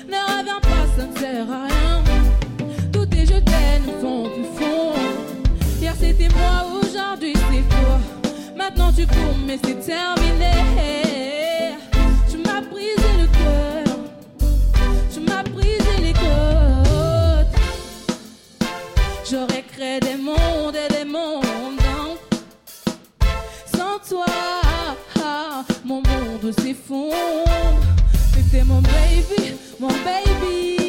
Ne 0.09 0.39
reviens 0.39 0.61
pas, 0.61 0.87
ça 0.97 1.07
ne 1.07 1.19
sert 1.19 1.51
à 1.51 1.67
rien. 1.67 2.03
Tous 2.93 3.07
tes 3.07 3.27
je 3.27 3.39
t'aime 3.41 3.89
font 4.01 4.31
plus 4.31 4.45
fond. 4.57 4.93
Hier 5.81 5.95
c'était 5.99 6.29
moi, 6.29 6.81
aujourd'hui 6.81 7.35
c'est 7.35 7.69
toi. 7.69 7.99
Maintenant 8.57 8.93
tu 8.93 9.07
cours, 9.07 9.37
mais 9.47 9.59
c'est 9.63 9.81
terminé. 9.87 11.54
luz 26.45 26.59
e 26.59 26.75
fundo. 26.75 27.15
Me 28.37 28.43
temo, 28.51 28.83
baby, 28.83 29.59
meu 29.81 29.89
baby. 30.05 30.84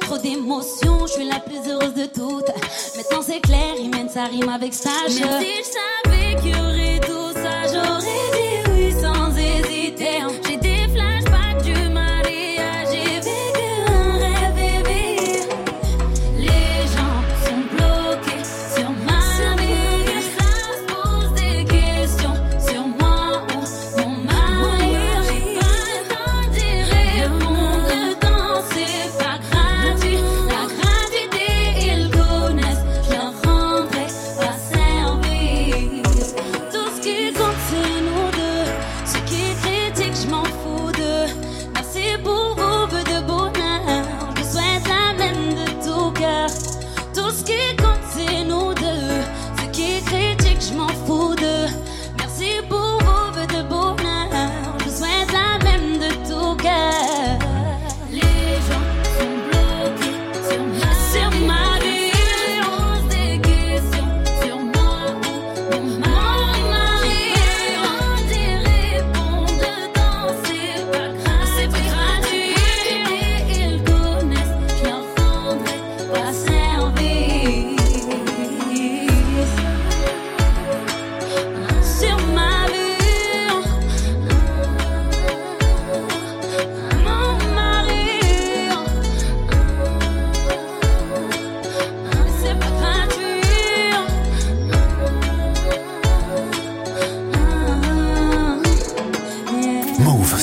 trop 0.00 0.18
d'émotions, 0.18 1.06
je 1.06 1.12
suis 1.12 1.28
la 1.28 1.40
plus 1.40 1.68
heureuse 1.68 1.94
de 1.94 2.06
toutes. 2.06 2.50
Maintenant 2.96 3.22
c'est 3.22 3.40
clair, 3.40 3.74
il 3.78 3.90
mène 3.90 4.08
sa 4.08 4.24
rime 4.24 4.48
avec 4.48 4.74
sage. 4.74 5.20
Même 5.20 5.40
si 5.40 5.52
je 5.56 6.08
savais 6.08 6.40
qu'il 6.40 6.50
y 6.50 6.60
aurait 6.60 7.00
tout 7.00 7.32
ça, 7.34 7.72
j'aurais 7.72 8.30
dit 8.32 8.70
oui 8.72 8.92
sans 9.00 9.36
hésiter. 9.36 10.20
Hein. 10.20 10.49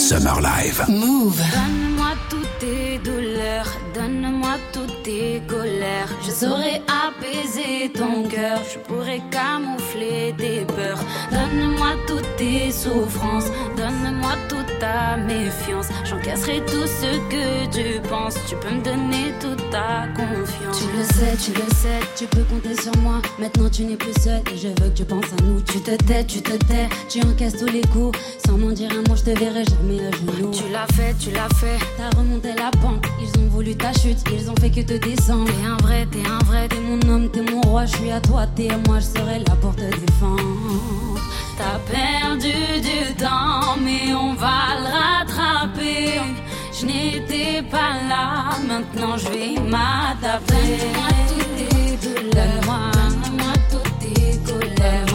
Summer 0.07 0.39
Live. 0.39 0.85
Move. 0.87 1.35
Donne-moi 1.51 2.11
toutes 2.29 2.59
tes 2.59 2.97
douleurs, 2.99 3.67
donne-moi 3.93 4.55
toutes 4.71 5.03
tes 5.03 5.41
colères. 5.45 6.07
Je 6.25 6.31
saurais 6.31 6.81
apaiser 6.87 7.91
ton 7.91 8.23
cœur, 8.23 8.61
je 8.73 8.79
pourrais 8.87 9.21
camoufler 9.29 10.33
tes 10.37 10.63
peurs. 10.63 11.03
Donne-moi 11.29 11.89
toutes 12.07 12.37
tes 12.37 12.71
souffrances, 12.71 13.51
donne-moi 13.75 14.35
toute 14.47 14.79
ta 14.79 15.17
méfiance. 15.17 15.89
J'encaisserai 16.05 16.61
tout 16.65 16.87
ce 17.01 17.11
que 17.29 17.65
tu 17.75 17.99
penses, 18.07 18.37
tu 18.47 18.55
peux 18.55 18.73
me 18.73 18.81
donner 18.81 19.26
ta 19.71 20.07
confiance. 20.15 20.79
Tu 20.79 20.97
le 20.97 21.03
sais, 21.03 21.37
tu 21.37 21.51
le 21.51 21.67
sais, 21.75 21.99
tu 22.15 22.25
peux 22.25 22.43
compter 22.43 22.79
sur 22.81 22.95
moi. 22.97 23.21
Maintenant 23.39 23.69
tu 23.69 23.83
n'es 23.83 23.95
plus 23.95 24.13
seul 24.21 24.41
et 24.53 24.57
je 24.57 24.67
veux 24.67 24.89
que 24.89 24.97
tu 24.97 25.05
penses 25.05 25.25
à 25.37 25.43
nous. 25.43 25.61
Tu 25.61 25.81
te 25.81 25.95
tais, 25.95 26.25
tu 26.25 26.41
te 26.41 26.55
tais, 26.65 26.89
tu 27.09 27.21
encaisses 27.25 27.57
tous 27.57 27.71
les 27.71 27.81
coups. 27.81 28.17
Sans 28.45 28.57
m'en 28.57 28.71
dire 28.71 28.91
un 28.91 29.07
mot, 29.09 29.15
je 29.15 29.23
te 29.23 29.39
verrai 29.39 29.63
jamais 29.65 29.99
à 30.07 30.11
genoux. 30.11 30.51
Tu 30.51 30.71
l'as 30.71 30.87
fait, 30.93 31.15
tu 31.19 31.31
l'as 31.31 31.49
fait, 31.55 31.77
t'as 31.97 32.17
remonté 32.17 32.49
la 32.49 32.71
pente. 32.81 33.05
Ils 33.21 33.39
ont 33.39 33.47
voulu 33.49 33.75
ta 33.75 33.93
chute, 33.93 34.17
ils 34.31 34.49
ont 34.49 34.55
fait 34.55 34.69
que 34.69 34.81
te 34.81 34.93
descendre. 34.93 35.45
T'es 35.45 35.65
un 35.67 35.77
vrai, 35.77 36.07
t'es 36.11 36.27
un 36.27 36.43
vrai, 36.45 36.67
t'es 36.67 36.79
mon 36.79 36.99
homme, 37.09 37.29
t'es 37.29 37.41
mon 37.41 37.61
roi. 37.61 37.85
Je 37.85 37.95
suis 37.97 38.11
à 38.11 38.19
toi, 38.21 38.45
t'es 38.55 38.69
à 38.69 38.77
moi, 38.87 38.99
je 38.99 39.19
serai 39.19 39.39
là 39.39 39.55
pour 39.61 39.75
te 39.75 39.81
défendre. 39.81 40.41
T'as 41.57 41.79
perdu 41.91 42.53
du 42.81 43.15
temps, 43.15 43.77
mais 43.81 44.13
on 44.13 44.33
va 44.35 44.77
le 44.79 44.85
rattraper. 44.85 46.21
Je 46.79 46.85
n'étais 46.85 47.63
pas 47.63 47.93
là, 48.07 48.57
maintenant 48.67 49.17
je 49.17 49.29
vais 49.29 49.59
m'adapter. 49.59 50.77
Donne-moi 52.35 52.91
donne-moi 53.33 53.53
toutes 53.71 53.99
tes 53.99 54.37
colères. 54.45 55.06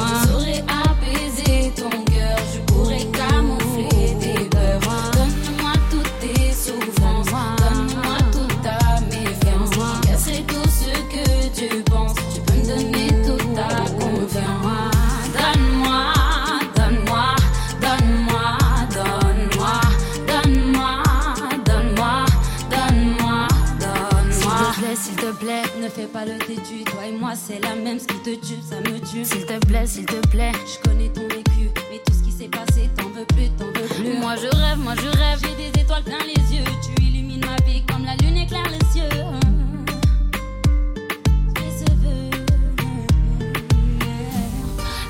C'est 27.44 27.60
la 27.60 27.74
même, 27.74 27.98
ce 27.98 28.06
qui 28.06 28.18
te 28.20 28.34
tue, 28.46 28.60
ça 28.62 28.76
me 28.76 28.98
tue. 29.00 29.24
S'il 29.24 29.44
te 29.44 29.58
plaît, 29.66 29.86
s'il 29.86 30.06
te 30.06 30.26
plaît, 30.28 30.52
je 30.66 30.88
connais 30.88 31.08
ton 31.08 31.22
vécu. 31.22 31.70
Mais 31.90 32.00
tout 32.06 32.12
ce 32.12 32.22
qui 32.22 32.30
s'est 32.30 32.48
passé, 32.48 32.88
t'en 32.96 33.08
veux 33.08 33.24
plus, 33.24 33.50
t'en 33.58 33.66
veux 33.66 33.88
plus. 33.88 34.18
Moi 34.18 34.36
je 34.36 34.46
rêve, 34.56 34.78
moi 34.78 34.94
je 34.96 35.08
rêve, 35.08 35.40
j'ai 35.42 35.70
des 35.70 35.80
étoiles 35.80 36.04
plein 36.04 36.24
les 36.24 36.56
yeux. 36.56 36.64
Tu 36.82 37.02
illumines 37.02 37.44
ma 37.44 37.56
vie 37.64 37.82
comme 37.86 38.04
la 38.04 38.14
lune 38.16 38.36
éclaire 38.36 38.68
les 38.70 38.86
cieux. 38.92 39.08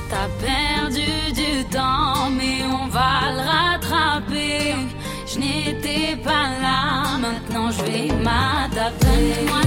T'as 0.09 0.28
perdu 0.41 1.33
du 1.35 1.64
temps, 1.64 2.30
mais 2.30 2.62
on 2.64 2.87
va 2.89 3.33
le 3.33 3.41
rattraper. 3.41 4.74
Je 5.26 5.39
n'étais 5.39 6.16
pas 6.16 6.49
là, 6.62 7.18
maintenant 7.18 7.70
je 7.70 7.83
vais 7.83 8.09
m'adapter. 8.22 9.62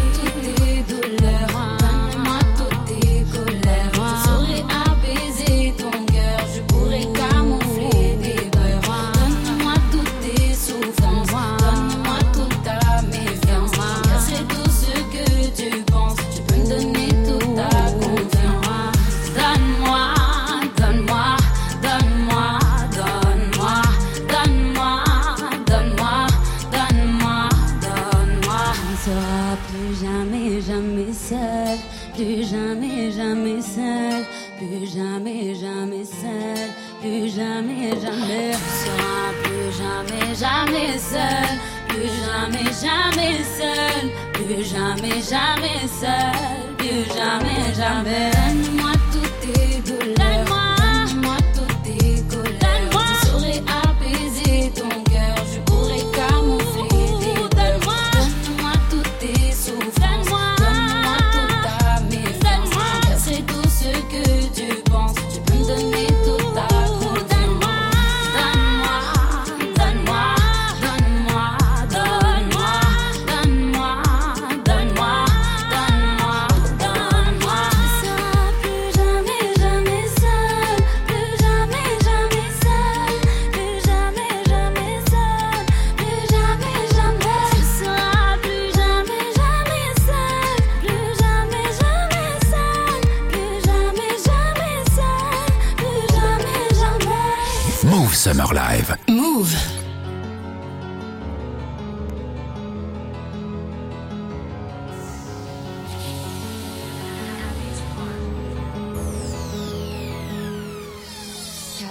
Jamais, 45.30 45.88
seul, 45.88 46.76
plus 46.78 47.06
jamais, 47.16 47.74
jamais. 47.76 48.65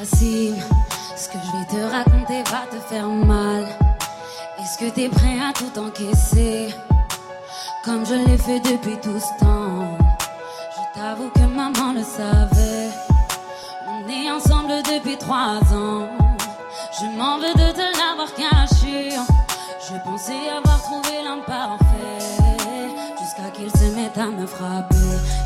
Ce 0.07 1.29
que 1.29 1.39
je 1.39 1.57
vais 1.57 1.65
te 1.65 1.91
raconter 1.91 2.43
va 2.51 2.67
te 2.71 2.77
faire 2.89 3.07
mal. 3.07 3.67
Est-ce 4.61 4.79
que 4.79 4.91
t'es 4.91 5.09
prêt 5.09 5.39
à 5.41 5.53
tout 5.55 5.79
encaisser? 5.81 6.75
Comme 7.85 8.05
je 8.05 8.15
l'ai 8.15 8.37
fait 8.37 8.61
depuis 8.61 8.99
tout 9.01 9.19
ce 9.19 9.43
temps. 9.43 9.97
Je 10.77 11.01
t'avoue 11.01 11.31
que 11.31 11.41
maman 11.41 11.95
le 11.95 12.03
savait. 12.03 12.91
On 13.89 14.07
est 14.09 14.31
ensemble 14.31 14.83
depuis 14.83 15.17
trois 15.17 15.61
ans. 15.73 16.07
Je 17.01 17.07
m'en 17.17 17.39
veux 17.39 17.55
de 17.55 17.73
te 17.73 17.99
l'avoir 17.99 18.35
caché. 18.35 19.11
Je 19.89 19.95
pensais 20.05 20.51
avoir 20.51 20.83
trouvé 20.83 21.23
l'homme 21.25 21.45
parfait. 21.47 21.84
Jusqu'à 21.84 21.84
me. 24.17 24.47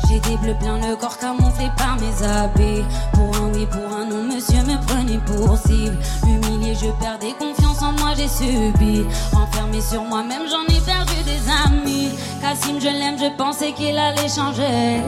J'ai 0.07 0.19
des 0.19 0.37
bleus 0.37 0.55
plein 0.59 0.77
le 0.77 0.95
corps 0.95 1.17
camouflé 1.17 1.69
par 1.77 1.97
mes 1.97 2.25
habits. 2.25 2.83
Pour 3.13 3.35
un 3.37 3.51
oui, 3.53 3.65
pour 3.65 3.95
un 3.95 4.05
non, 4.05 4.23
monsieur 4.23 4.61
me 4.63 4.77
prenait 4.85 5.19
pour 5.19 5.57
cible. 5.57 5.97
Humilié, 6.23 6.75
je 6.75 6.89
perdais 6.99 7.33
confiance 7.37 7.81
en 7.81 7.93
moi, 7.93 8.13
j'ai 8.15 8.27
subi. 8.27 9.05
Enfermé 9.33 9.81
sur 9.81 10.03
moi-même, 10.03 10.43
j'en 10.49 10.73
ai 10.73 10.79
perdu 10.81 11.15
des 11.25 11.41
amis. 11.65 12.11
Cassim, 12.41 12.79
je 12.79 12.87
l'aime, 12.87 13.17
je 13.17 13.35
pensais 13.37 13.71
qu'il 13.73 13.97
allait 13.97 14.29
changer. 14.29 15.01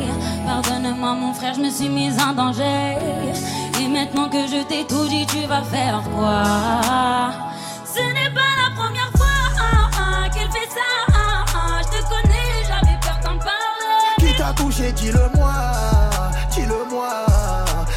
Pardonne-moi, 0.46 1.14
mon 1.14 1.34
frère, 1.34 1.54
je 1.56 1.62
me 1.62 1.70
suis 1.70 1.90
mise 1.90 2.18
en 2.20 2.34
danger. 2.34 2.98
Et 3.80 3.88
maintenant 3.88 4.30
que 4.30 4.48
je 4.48 4.64
t'ai 4.64 4.86
tout 4.86 5.08
dit, 5.08 5.26
tu 5.28 5.46
vas 5.48 5.64
faire 5.64 6.02
quoi? 6.16 7.51
Touché, 14.72 14.92
dis-le-moi, 14.94 15.54
dis-le-moi. 16.52 17.26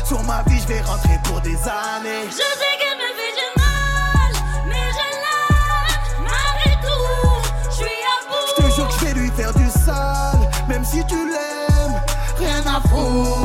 Sur 0.04 0.22
ma 0.24 0.42
vie, 0.46 0.60
je 0.60 0.66
vais 0.66 0.80
rentrer 0.80 1.18
pour 1.24 1.40
des 1.40 1.56
années. 1.56 2.26
Je 2.28 2.36
sais 2.36 2.74
qu'elle 2.78 2.98
me 2.98 3.10
fait 3.18 3.34
du 3.40 3.48
mal, 3.60 4.32
mais 4.66 4.86
je 4.96 5.06
l'aime 5.24 6.24
malgré 6.24 6.72
tout. 6.82 7.70
Je 7.70 7.76
suis 7.76 7.84
à 7.84 8.16
bout. 8.28 8.46
Je 8.48 8.62
te 8.62 8.74
jure 8.74 8.88
que 8.88 8.94
je 8.94 9.04
vais 9.06 9.14
lui 9.20 9.30
faire 9.30 9.54
du 9.54 9.70
sale, 9.70 10.50
même 10.68 10.84
si 10.84 11.04
tu 11.06 11.16
l'aimes. 11.16 12.00
Rien 12.38 12.62
à 12.66 12.80
foutre, 12.88 13.43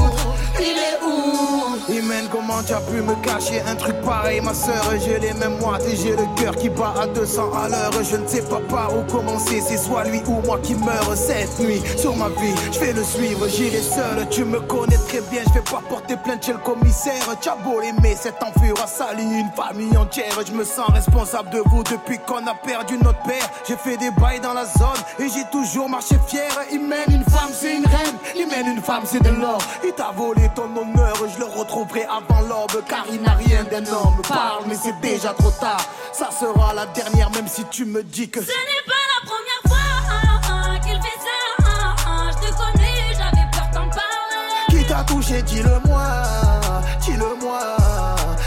Imen, 1.91 2.27
comment 2.31 2.61
tu 2.61 2.73
as 2.73 2.81
pu 2.81 3.01
me 3.01 3.15
cacher 3.23 3.61
un 3.65 3.75
truc 3.75 3.95
pareil, 4.01 4.41
ma 4.41 4.53
soeur 4.53 4.85
J'ai 5.03 5.17
les 5.17 5.33
mêmes 5.33 5.57
moites 5.59 5.83
et 5.87 5.95
j'ai 5.95 6.11
le 6.11 6.25
cœur 6.39 6.55
qui 6.55 6.69
bat 6.69 6.93
à 7.01 7.07
200 7.07 7.51
à 7.53 7.67
l'heure. 7.67 7.91
Je 8.03 8.15
ne 8.15 8.27
sais 8.27 8.43
pas 8.43 8.59
par 8.69 8.95
où 8.95 9.01
commencer, 9.11 9.61
c'est 9.61 9.77
soit 9.77 10.03
lui 10.03 10.21
ou 10.27 10.39
moi 10.45 10.59
qui 10.61 10.75
meurt 10.75 11.15
cette 11.15 11.59
nuit. 11.59 11.81
Sur 11.97 12.15
ma 12.15 12.29
vie, 12.29 12.53
je 12.71 12.79
vais 12.79 12.93
le 12.93 13.03
suivre, 13.03 13.47
j'irai 13.47 13.81
seul. 13.81 14.27
Tu 14.29 14.45
me 14.45 14.59
connais 14.59 14.97
très 15.07 15.21
bien, 15.31 15.41
je 15.47 15.53
vais 15.53 15.61
pas 15.61 15.81
porter 15.89 16.15
plainte 16.17 16.45
chez 16.45 16.53
le 16.53 16.59
commissaire. 16.59 17.23
Tu 17.41 17.49
as 17.49 17.55
beau 17.55 17.79
l'aimer, 17.79 18.15
cet 18.15 18.41
enfure 18.43 18.75
a 18.83 18.87
sali 18.87 19.23
une 19.23 19.51
famille 19.55 19.97
entière. 19.97 20.37
Je 20.45 20.53
me 20.53 20.63
sens 20.63 20.89
responsable 20.89 21.49
de 21.49 21.63
vous 21.71 21.83
depuis 21.83 22.19
qu'on 22.19 22.45
a 22.45 22.53
perdu 22.53 22.97
notre 23.03 23.21
père. 23.23 23.49
J'ai 23.67 23.77
fait 23.77 23.97
des 23.97 24.11
bails 24.11 24.41
dans 24.41 24.53
la 24.53 24.65
zone 24.65 25.01
et 25.17 25.27
j'ai 25.27 25.45
toujours 25.51 25.89
marché 25.89 26.15
fier. 26.27 26.51
Il 26.71 26.81
mène 26.81 27.09
une 27.09 27.23
femme, 27.23 27.49
c'est 27.51 27.75
une 27.75 27.85
reine. 27.85 28.17
Il 28.35 28.47
mène 28.47 28.67
une 28.67 28.81
femme, 28.81 29.03
c'est 29.05 29.23
de 29.23 29.29
l'or. 29.29 29.59
Il 29.83 29.93
t'a 29.93 30.11
volé 30.15 30.49
ton 30.55 30.65
honneur, 30.65 31.15
je 31.33 31.39
le 31.39 31.45
retrouverai 31.79 32.05
avant 32.05 32.41
l'aube. 32.41 32.83
Car 32.87 33.05
il 33.11 33.21
n'a 33.21 33.33
rien 33.33 33.63
d'un 33.63 33.85
homme. 33.91 34.21
Parle, 34.27 34.63
mais 34.67 34.75
c'est 34.75 34.99
déjà 35.01 35.33
trop 35.33 35.51
tard. 35.51 35.81
Ça 36.13 36.29
sera 36.31 36.73
la 36.73 36.85
dernière, 36.87 37.29
même 37.31 37.47
si 37.47 37.63
tu 37.65 37.85
me 37.85 38.03
dis 38.03 38.29
que. 38.29 38.41
Ce 38.41 38.47
n'est 38.47 38.85
pas 38.85 38.93
la 39.15 39.29
première 39.29 39.63
fois 39.67 40.79
qu'il 40.81 41.01
fait 41.01 41.19
ça. 41.19 41.37
Je 42.31 42.47
te 42.47 42.53
connais, 42.55 43.13
j'avais 43.13 43.47
peur 43.51 43.69
d'en 43.73 43.89
parler. 43.89 44.69
Qui 44.69 44.85
t'a 44.85 45.03
touché, 45.03 45.41
dis-le-moi, 45.43 46.03
dis-le-moi. 47.01 47.59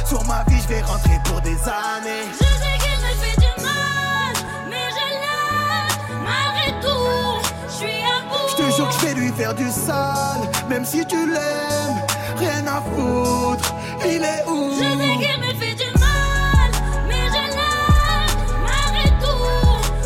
Sur 0.07 0.25
ma 0.25 0.45
vie, 0.45 0.61
je 0.63 0.69
vais 0.69 0.83
rentrer 0.83 1.21
pour 1.25 1.41
des 1.41 1.57
années. 1.63 2.29
Je 2.33 2.45
sais 2.45 2.77
qu'il 2.83 2.99
me 3.01 3.13
fait 3.23 3.41
du 3.41 3.63
mal, 3.63 4.35
mais 4.69 4.87
je 4.91 5.07
l'aime. 5.23 6.23
Malgré 6.23 6.81
tout, 6.81 7.49
je 7.69 7.73
suis 7.73 7.87
à 7.87 8.21
bout. 8.29 8.49
Je 8.51 8.57
te 8.57 8.77
jure 8.77 8.89
que 8.89 8.95
je 8.95 9.07
vais 9.07 9.15
lui 9.15 9.33
faire 9.33 9.55
du 9.55 9.71
sale, 9.71 10.49
même 10.69 10.85
si 10.85 11.07
tu 11.07 11.27
l'aimes, 11.27 12.03
rien 12.45 12.67
à 12.67 12.81
foutre. 12.81 13.75
Il 14.05 14.23
est 14.23 14.45
où? 14.49 14.73
Je 14.73 14.89
sais 15.01 15.17
qu'il 15.23 15.39
me 15.45 15.53
fait 15.61 15.75
du 15.75 15.91
mal, 15.99 16.71
mais 17.09 17.25
je 17.35 17.43
l'aime. 17.59 18.37
Malgré 18.69 19.09
tout, 19.23 19.47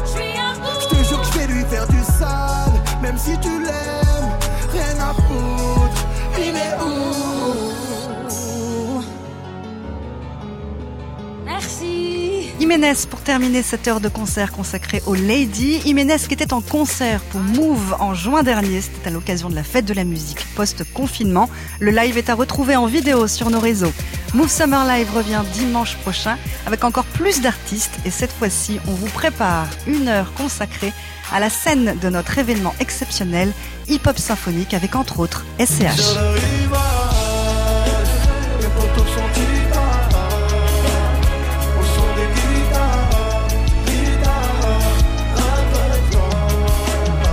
je 0.05 0.11
suis 0.11 0.33
à 0.39 0.55
bout. 0.61 0.81
Je 0.81 0.87
te 0.89 0.99
jure 1.09 1.21
que 1.21 1.27
je 1.27 1.39
vais 1.39 1.47
lui 1.47 1.65
faire 1.65 1.87
du 1.89 2.03
sale, 2.19 2.77
même 3.03 3.19
si 3.19 3.39
tu 3.39 3.53
l'aimes, 3.63 4.31
rien 4.73 4.97
à 5.11 5.13
foutre. 5.15 6.01
Il 6.39 6.55
est 6.57 6.77
où? 6.83 7.76
Jiménez 12.59 12.95
pour 13.11 13.21
terminer 13.21 13.63
cette 13.63 13.87
heure 13.87 14.01
de 14.01 14.09
concert 14.09 14.51
consacrée 14.51 15.03
aux 15.05 15.15
Lady. 15.15 15.81
Jiménez 15.83 16.17
qui 16.27 16.33
était 16.33 16.55
en 16.55 16.63
concert 16.63 17.21
pour 17.21 17.41
Move 17.41 17.95
en 18.01 18.15
juin 18.15 18.43
dernier. 18.43 18.81
C'était 18.81 19.09
à 19.09 19.11
l'occasion 19.11 19.51
de 19.51 19.55
la 19.55 19.63
fête 19.63 19.85
de 19.85 19.93
la 19.93 20.05
musique 20.05 20.47
post-confinement. 20.55 21.51
Le 21.81 21.91
live 21.91 22.17
est 22.17 22.31
à 22.31 22.35
retrouver 22.35 22.75
en 22.75 22.87
vidéo 22.87 23.27
sur 23.27 23.51
nos 23.51 23.61
réseaux. 23.61 23.93
Move 24.33 24.51
Summer 24.51 24.87
Live 24.87 25.15
revient 25.15 25.43
dimanche 25.53 25.97
prochain 25.97 26.39
avec 26.67 26.83
encore 26.83 27.05
plus 27.05 27.43
d'artistes 27.43 27.99
et 28.07 28.11
cette 28.11 28.33
fois-ci 28.33 28.81
on 28.89 28.93
vous 28.93 29.09
prépare 29.09 29.69
une 29.87 30.09
heure 30.09 30.33
consacrée 30.33 30.95
à 31.33 31.41
la 31.41 31.51
scène 31.51 31.97
de 32.01 32.09
notre 32.09 32.39
événement 32.39 32.75
exceptionnel 32.81 33.53
hip-hop 33.87 34.19
symphonique 34.19 34.73
avec 34.73 34.97
entre 34.97 35.21
autres 35.21 35.45
SCH. 35.61 36.17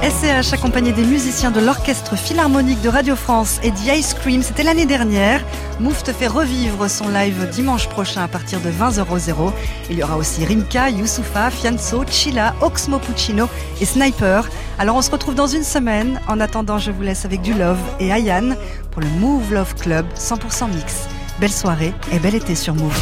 SCH 0.04 0.51
accompagné 0.51 0.91
des 0.91 1.06
musiciens 1.06 1.49
de 1.49 1.62
l'Orchestre 1.62 2.18
Philharmonique 2.18 2.82
de 2.82 2.89
Radio 2.89 3.16
France 3.16 3.62
et 3.64 3.72
d'Ice 3.72 4.14
Cream, 4.14 4.43
c'était 4.43 4.64
l'année 4.64 4.86
dernière. 4.86 5.41
Move 5.80 6.04
te 6.04 6.12
fait 6.12 6.28
revivre 6.28 6.89
son 6.89 7.08
live 7.08 7.47
dimanche 7.54 7.88
prochain 7.88 8.22
à 8.22 8.28
partir 8.28 8.60
de 8.60 8.70
20h00. 8.70 9.54
Il 9.89 9.97
y 9.97 10.04
aura 10.04 10.18
aussi 10.18 10.43
Rimka, 10.43 10.89
Youssoufa, 10.89 11.49
Fianso, 11.51 12.04
Chila, 12.06 12.54
Oxmo 12.60 12.99
Puccino 12.99 13.47
et 13.80 13.86
Sniper. 13.86 14.49
Alors 14.78 14.97
on 14.97 15.01
se 15.01 15.10
retrouve 15.10 15.36
dans 15.36 15.47
une 15.47 15.64
semaine. 15.64 16.20
En 16.28 16.41
attendant, 16.41 16.80
je 16.80 16.91
vous 16.91 17.01
laisse 17.01 17.24
avec 17.24 17.41
du 17.41 17.54
Love 17.54 17.80
et 18.01 18.12
Ayan 18.12 18.58
pour 18.91 19.01
le 19.01 19.08
Move 19.22 19.54
Love 19.54 19.74
Club 19.76 20.06
100% 20.18 20.70
mix. 20.76 21.08
Belle 21.39 21.49
soirée 21.49 21.93
et 22.12 22.20
bel 22.20 22.36
été 22.36 22.56
sur 22.56 22.76
Move. 22.76 22.99